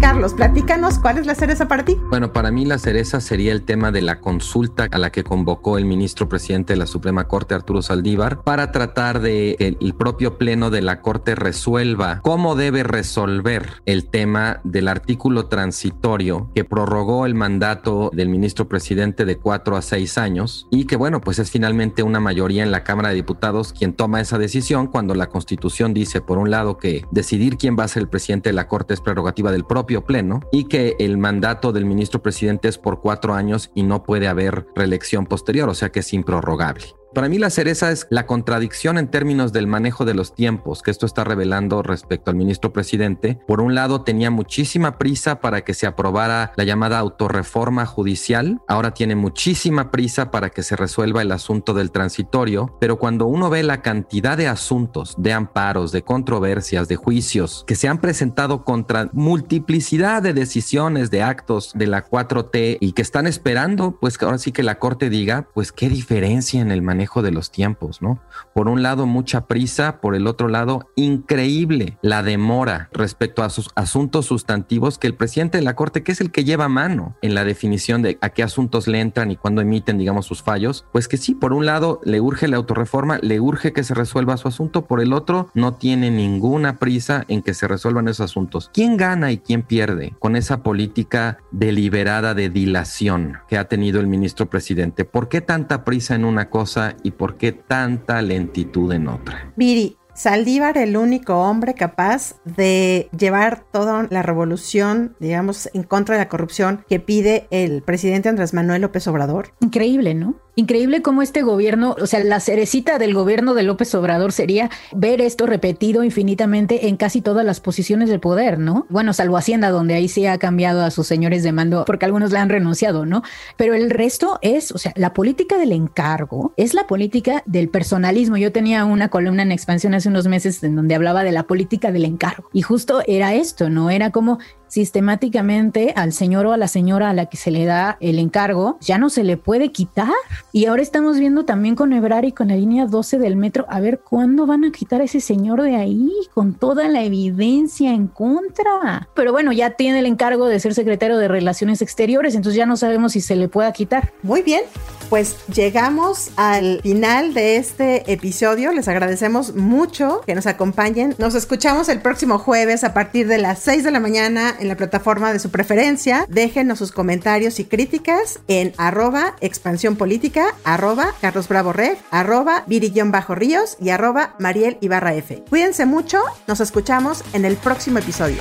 Carlos, 0.00 0.32
platícanos 0.32 0.98
cuál 0.98 1.18
es 1.18 1.26
la 1.26 1.34
cereza 1.34 1.68
para 1.68 1.84
ti. 1.84 1.98
Bueno, 2.08 2.32
para 2.32 2.50
mí 2.50 2.64
la 2.64 2.78
cereza 2.78 3.20
sería 3.20 3.52
el 3.52 3.62
tema 3.62 3.92
de 3.92 4.00
la 4.00 4.20
consulta 4.20 4.88
a 4.90 4.98
la 4.98 5.10
que 5.10 5.24
convocó 5.24 5.76
el 5.76 5.84
ministro 5.84 6.26
presidente 6.28 6.72
de 6.72 6.78
la 6.78 6.86
Suprema 6.86 7.28
Corte, 7.28 7.54
Arturo 7.54 7.82
Saldívar, 7.82 8.42
para 8.42 8.72
tratar 8.72 9.20
de 9.20 9.56
que 9.58 9.76
el 9.78 9.94
propio 9.94 10.38
pleno 10.38 10.70
de 10.70 10.80
la 10.80 11.02
Corte 11.02 11.34
resuelva 11.34 12.20
cómo 12.22 12.54
debe 12.56 12.82
resolver 12.82 13.82
el 13.84 14.06
tema 14.06 14.60
del 14.64 14.88
artículo 14.88 15.46
transitorio 15.46 16.50
que 16.54 16.64
prorrogó 16.64 17.26
el 17.26 17.34
mandato 17.34 18.10
del 18.14 18.30
ministro 18.30 18.68
presidente 18.68 19.26
de 19.26 19.36
cuatro 19.36 19.76
a 19.76 19.82
seis 19.82 20.16
años 20.16 20.66
y 20.70 20.86
que, 20.86 20.96
bueno, 20.96 21.20
pues 21.20 21.38
es 21.38 21.50
finalmente 21.50 22.02
una 22.02 22.20
mayoría 22.20 22.62
en 22.62 22.70
la 22.70 22.84
Cámara 22.84 23.10
de 23.10 23.16
Diputados 23.16 23.74
quien 23.74 23.92
toma 23.92 24.22
esa 24.22 24.38
decisión 24.38 24.86
cuando 24.86 25.14
la 25.14 25.28
Constitución 25.28 25.92
dice, 25.92 26.22
por 26.22 26.38
un 26.38 26.50
lado, 26.50 26.78
que 26.78 27.04
decidir 27.10 27.58
quién 27.58 27.76
va 27.78 27.84
a 27.84 27.88
ser 27.88 28.02
el 28.02 28.08
presidente 28.08 28.48
de 28.48 28.54
la 28.54 28.66
Corte 28.66 28.94
es 28.94 29.02
prerrogativa 29.02 29.52
del 29.52 29.64
propio 29.64 29.89
pleno 29.98 30.40
y 30.52 30.64
que 30.64 30.94
el 31.00 31.18
mandato 31.18 31.72
del 31.72 31.84
ministro 31.84 32.22
presidente 32.22 32.68
es 32.68 32.78
por 32.78 33.00
cuatro 33.00 33.34
años 33.34 33.70
y 33.74 33.82
no 33.82 34.04
puede 34.04 34.28
haber 34.28 34.66
reelección 34.74 35.26
posterior, 35.26 35.68
o 35.68 35.74
sea 35.74 35.90
que 35.90 36.00
es 36.00 36.12
improrrogable. 36.12 36.99
Para 37.12 37.28
mí 37.28 37.38
la 37.38 37.50
cereza 37.50 37.90
es 37.90 38.06
la 38.08 38.24
contradicción 38.24 38.96
en 38.96 39.08
términos 39.08 39.52
del 39.52 39.66
manejo 39.66 40.04
de 40.04 40.14
los 40.14 40.32
tiempos 40.32 40.80
que 40.80 40.92
esto 40.92 41.06
está 41.06 41.24
revelando 41.24 41.82
respecto 41.82 42.30
al 42.30 42.36
ministro 42.36 42.72
presidente. 42.72 43.40
Por 43.48 43.60
un 43.60 43.74
lado 43.74 44.02
tenía 44.02 44.30
muchísima 44.30 44.96
prisa 44.96 45.40
para 45.40 45.62
que 45.62 45.74
se 45.74 45.88
aprobara 45.88 46.52
la 46.56 46.62
llamada 46.62 47.00
autorreforma 47.00 47.84
judicial, 47.84 48.60
ahora 48.68 48.94
tiene 48.94 49.16
muchísima 49.16 49.90
prisa 49.90 50.30
para 50.30 50.50
que 50.50 50.62
se 50.62 50.76
resuelva 50.76 51.22
el 51.22 51.32
asunto 51.32 51.74
del 51.74 51.90
transitorio, 51.90 52.76
pero 52.78 53.00
cuando 53.00 53.26
uno 53.26 53.50
ve 53.50 53.64
la 53.64 53.82
cantidad 53.82 54.36
de 54.36 54.46
asuntos, 54.46 55.16
de 55.18 55.32
amparos, 55.32 55.90
de 55.90 56.02
controversias, 56.02 56.86
de 56.86 56.94
juicios 56.94 57.64
que 57.66 57.74
se 57.74 57.88
han 57.88 57.98
presentado 57.98 58.64
contra 58.64 59.10
multiplicidad 59.12 60.22
de 60.22 60.32
decisiones, 60.32 61.10
de 61.10 61.24
actos 61.24 61.72
de 61.74 61.88
la 61.88 62.08
4T 62.08 62.78
y 62.80 62.92
que 62.92 63.02
están 63.02 63.26
esperando, 63.26 63.98
pues 64.00 64.16
ahora 64.22 64.38
sí 64.38 64.52
que 64.52 64.62
la 64.62 64.78
Corte 64.78 65.10
diga, 65.10 65.48
pues 65.54 65.72
qué 65.72 65.88
diferencia 65.88 66.60
en 66.60 66.70
el 66.70 66.82
manejo 66.82 66.99
de 67.00 67.30
los 67.30 67.50
tiempos, 67.50 68.02
¿no? 68.02 68.20
Por 68.54 68.68
un 68.68 68.82
lado, 68.82 69.06
mucha 69.06 69.46
prisa, 69.46 70.00
por 70.00 70.14
el 70.14 70.26
otro 70.26 70.48
lado, 70.48 70.88
increíble 70.96 71.98
la 72.02 72.22
demora 72.22 72.88
respecto 72.92 73.42
a 73.42 73.50
sus 73.50 73.70
asuntos 73.74 74.26
sustantivos 74.26 74.98
que 74.98 75.06
el 75.06 75.14
presidente 75.14 75.58
de 75.58 75.64
la 75.64 75.74
Corte, 75.74 76.02
que 76.02 76.12
es 76.12 76.20
el 76.20 76.30
que 76.30 76.44
lleva 76.44 76.68
mano 76.68 77.16
en 77.22 77.34
la 77.34 77.44
definición 77.44 78.02
de 78.02 78.18
a 78.20 78.30
qué 78.30 78.42
asuntos 78.42 78.86
le 78.86 79.00
entran 79.00 79.30
y 79.30 79.36
cuándo 79.36 79.60
emiten, 79.60 79.98
digamos, 79.98 80.26
sus 80.26 80.42
fallos, 80.42 80.84
pues 80.92 81.08
que 81.08 81.16
sí, 81.16 81.34
por 81.34 81.52
un 81.52 81.66
lado, 81.66 82.00
le 82.04 82.20
urge 82.20 82.48
la 82.48 82.58
autorreforma, 82.58 83.18
le 83.22 83.40
urge 83.40 83.72
que 83.72 83.82
se 83.82 83.94
resuelva 83.94 84.36
su 84.36 84.48
asunto, 84.48 84.86
por 84.86 85.00
el 85.00 85.12
otro, 85.12 85.50
no 85.54 85.74
tiene 85.74 86.10
ninguna 86.10 86.78
prisa 86.78 87.24
en 87.28 87.42
que 87.42 87.54
se 87.54 87.66
resuelvan 87.66 88.08
esos 88.08 88.30
asuntos. 88.30 88.70
¿Quién 88.72 88.96
gana 88.96 89.32
y 89.32 89.38
quién 89.38 89.62
pierde 89.62 90.14
con 90.18 90.36
esa 90.36 90.62
política 90.62 91.38
deliberada 91.50 92.34
de 92.34 92.50
dilación 92.50 93.38
que 93.48 93.58
ha 93.58 93.68
tenido 93.68 94.00
el 94.00 94.06
ministro 94.06 94.50
presidente? 94.50 95.04
¿Por 95.04 95.28
qué 95.28 95.40
tanta 95.40 95.84
prisa 95.84 96.14
en 96.14 96.24
una 96.24 96.50
cosa 96.50 96.89
y 97.02 97.12
por 97.12 97.36
qué 97.36 97.52
tanta 97.52 98.22
lentitud 98.22 98.92
en 98.92 99.08
otra. 99.08 99.52
Viri, 99.56 99.96
Saldívar 100.14 100.76
el 100.76 100.98
único 100.98 101.40
hombre 101.40 101.72
capaz 101.72 102.34
de 102.44 103.08
llevar 103.16 103.64
toda 103.72 104.06
la 104.10 104.22
revolución, 104.22 105.16
digamos, 105.18 105.70
en 105.72 105.82
contra 105.82 106.16
de 106.16 106.20
la 106.20 106.28
corrupción 106.28 106.84
que 106.88 107.00
pide 107.00 107.46
el 107.50 107.82
presidente 107.82 108.28
Andrés 108.28 108.52
Manuel 108.52 108.82
López 108.82 109.06
Obrador. 109.06 109.54
Increíble, 109.60 110.14
¿no? 110.14 110.34
Increíble 110.56 111.00
cómo 111.00 111.22
este 111.22 111.42
gobierno, 111.42 111.94
o 112.00 112.06
sea, 112.06 112.22
la 112.24 112.40
cerecita 112.40 112.98
del 112.98 113.14
gobierno 113.14 113.54
de 113.54 113.62
López 113.62 113.94
Obrador 113.94 114.32
sería 114.32 114.68
ver 114.92 115.20
esto 115.20 115.46
repetido 115.46 116.02
infinitamente 116.02 116.88
en 116.88 116.96
casi 116.96 117.20
todas 117.20 117.44
las 117.44 117.60
posiciones 117.60 118.08
del 118.08 118.20
poder, 118.20 118.58
¿no? 118.58 118.86
Bueno, 118.88 119.12
salvo 119.12 119.36
Hacienda, 119.36 119.70
donde 119.70 119.94
ahí 119.94 120.08
sí 120.08 120.26
ha 120.26 120.38
cambiado 120.38 120.82
a 120.82 120.90
sus 120.90 121.06
señores 121.06 121.42
de 121.42 121.52
mando 121.52 121.84
porque 121.84 122.04
algunos 122.04 122.32
le 122.32 122.38
han 122.38 122.48
renunciado, 122.48 123.06
¿no? 123.06 123.22
Pero 123.56 123.74
el 123.74 123.90
resto 123.90 124.38
es, 124.42 124.72
o 124.72 124.78
sea, 124.78 124.92
la 124.96 125.12
política 125.12 125.56
del 125.56 125.72
encargo 125.72 126.52
es 126.56 126.74
la 126.74 126.86
política 126.86 127.42
del 127.46 127.68
personalismo. 127.68 128.36
Yo 128.36 128.52
tenía 128.52 128.84
una 128.84 129.08
columna 129.08 129.42
en 129.42 129.52
expansión 129.52 129.94
hace 129.94 130.08
unos 130.08 130.26
meses 130.26 130.62
en 130.62 130.74
donde 130.74 130.94
hablaba 130.94 131.22
de 131.22 131.32
la 131.32 131.44
política 131.44 131.92
del 131.92 132.04
encargo 132.04 132.48
y 132.52 132.62
justo 132.62 133.02
era 133.06 133.34
esto, 133.34 133.70
¿no? 133.70 133.90
Era 133.90 134.10
como 134.10 134.38
sistemáticamente 134.70 135.92
al 135.96 136.14
señor 136.14 136.46
o 136.46 136.52
a 136.52 136.56
la 136.56 136.68
señora 136.68 137.10
a 137.10 137.14
la 137.14 137.26
que 137.26 137.36
se 137.36 137.50
le 137.50 137.66
da 137.66 137.98
el 138.00 138.18
encargo, 138.18 138.78
ya 138.80 138.96
no 138.96 139.10
se 139.10 139.24
le 139.24 139.36
puede 139.36 139.72
quitar. 139.72 140.08
Y 140.52 140.66
ahora 140.66 140.80
estamos 140.80 141.18
viendo 141.18 141.44
también 141.44 141.74
con 141.74 141.92
Ebrar 141.92 142.24
y 142.24 142.32
con 142.32 142.48
la 142.48 142.56
línea 142.56 142.86
12 142.86 143.18
del 143.18 143.36
metro, 143.36 143.66
a 143.68 143.80
ver 143.80 144.00
cuándo 144.00 144.46
van 144.46 144.64
a 144.64 144.72
quitar 144.72 145.00
a 145.00 145.04
ese 145.04 145.20
señor 145.20 145.62
de 145.62 145.76
ahí 145.76 146.10
con 146.32 146.54
toda 146.54 146.88
la 146.88 147.02
evidencia 147.02 147.92
en 147.92 148.06
contra. 148.06 149.08
Pero 149.14 149.32
bueno, 149.32 149.52
ya 149.52 149.70
tiene 149.70 149.98
el 149.98 150.06
encargo 150.06 150.46
de 150.46 150.60
ser 150.60 150.74
secretario 150.74 151.18
de 151.18 151.28
Relaciones 151.28 151.82
Exteriores, 151.82 152.34
entonces 152.34 152.56
ya 152.56 152.66
no 152.66 152.76
sabemos 152.76 153.12
si 153.12 153.20
se 153.20 153.36
le 153.36 153.48
pueda 153.48 153.72
quitar. 153.72 154.12
Muy 154.22 154.42
bien, 154.42 154.62
pues 155.08 155.36
llegamos 155.52 156.30
al 156.36 156.80
final 156.82 157.34
de 157.34 157.56
este 157.56 158.12
episodio. 158.12 158.72
Les 158.72 158.86
agradecemos 158.86 159.56
mucho 159.56 160.20
que 160.24 160.36
nos 160.36 160.46
acompañen. 160.46 161.14
Nos 161.18 161.34
escuchamos 161.34 161.88
el 161.88 162.00
próximo 162.00 162.38
jueves 162.38 162.84
a 162.84 162.94
partir 162.94 163.26
de 163.26 163.38
las 163.38 163.58
6 163.58 163.82
de 163.82 163.90
la 163.90 164.00
mañana 164.00 164.54
en 164.60 164.68
la 164.68 164.76
plataforma 164.76 165.32
de 165.32 165.38
su 165.38 165.50
preferencia. 165.50 166.26
Déjenos 166.28 166.78
sus 166.78 166.92
comentarios 166.92 167.58
y 167.58 167.64
críticas 167.64 168.40
en 168.48 168.72
arroba 168.76 169.36
expansión 169.40 169.96
política, 169.96 170.54
arroba 170.64 171.14
Carlos 171.20 171.48
Bravo 171.48 171.72
Red, 171.72 171.96
arroba 172.10 172.64
Virillón 172.66 173.10
Bajo 173.10 173.34
Ríos 173.34 173.76
y 173.80 173.90
arroba 173.90 174.34
Mariel 174.38 174.78
Ibarra 174.80 175.14
F. 175.14 175.42
Cuídense 175.48 175.86
mucho, 175.86 176.18
nos 176.46 176.60
escuchamos 176.60 177.24
en 177.32 177.44
el 177.44 177.56
próximo 177.56 177.98
episodio. 177.98 178.40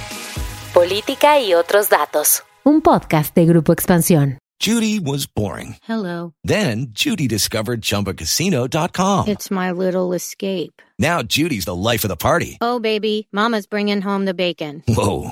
Política 0.73 1.39
y 1.39 1.53
otros 1.53 1.89
datos. 1.89 2.43
Un 2.63 2.81
podcast 2.81 3.33
de 3.35 3.45
Grupo 3.45 3.73
Expansión. 3.73 4.37
Judy 4.61 4.99
was 4.99 5.25
boring. 5.25 5.77
Hello. 5.87 6.33
Then 6.43 6.87
Judy 6.91 7.27
discovered 7.29 7.81
chumbacasino.com. 7.81 9.27
It's 9.29 9.49
my 9.49 9.71
little 9.71 10.11
escape. 10.13 10.81
Now 10.99 11.23
Judy's 11.23 11.63
the 11.63 11.73
life 11.73 12.03
of 12.03 12.09
the 12.09 12.17
party. 12.17 12.57
Oh, 12.59 12.79
baby, 12.79 13.29
Mama's 13.31 13.65
bringing 13.67 14.01
home 14.01 14.25
the 14.25 14.33
bacon. 14.33 14.83
Whoa. 14.85 15.31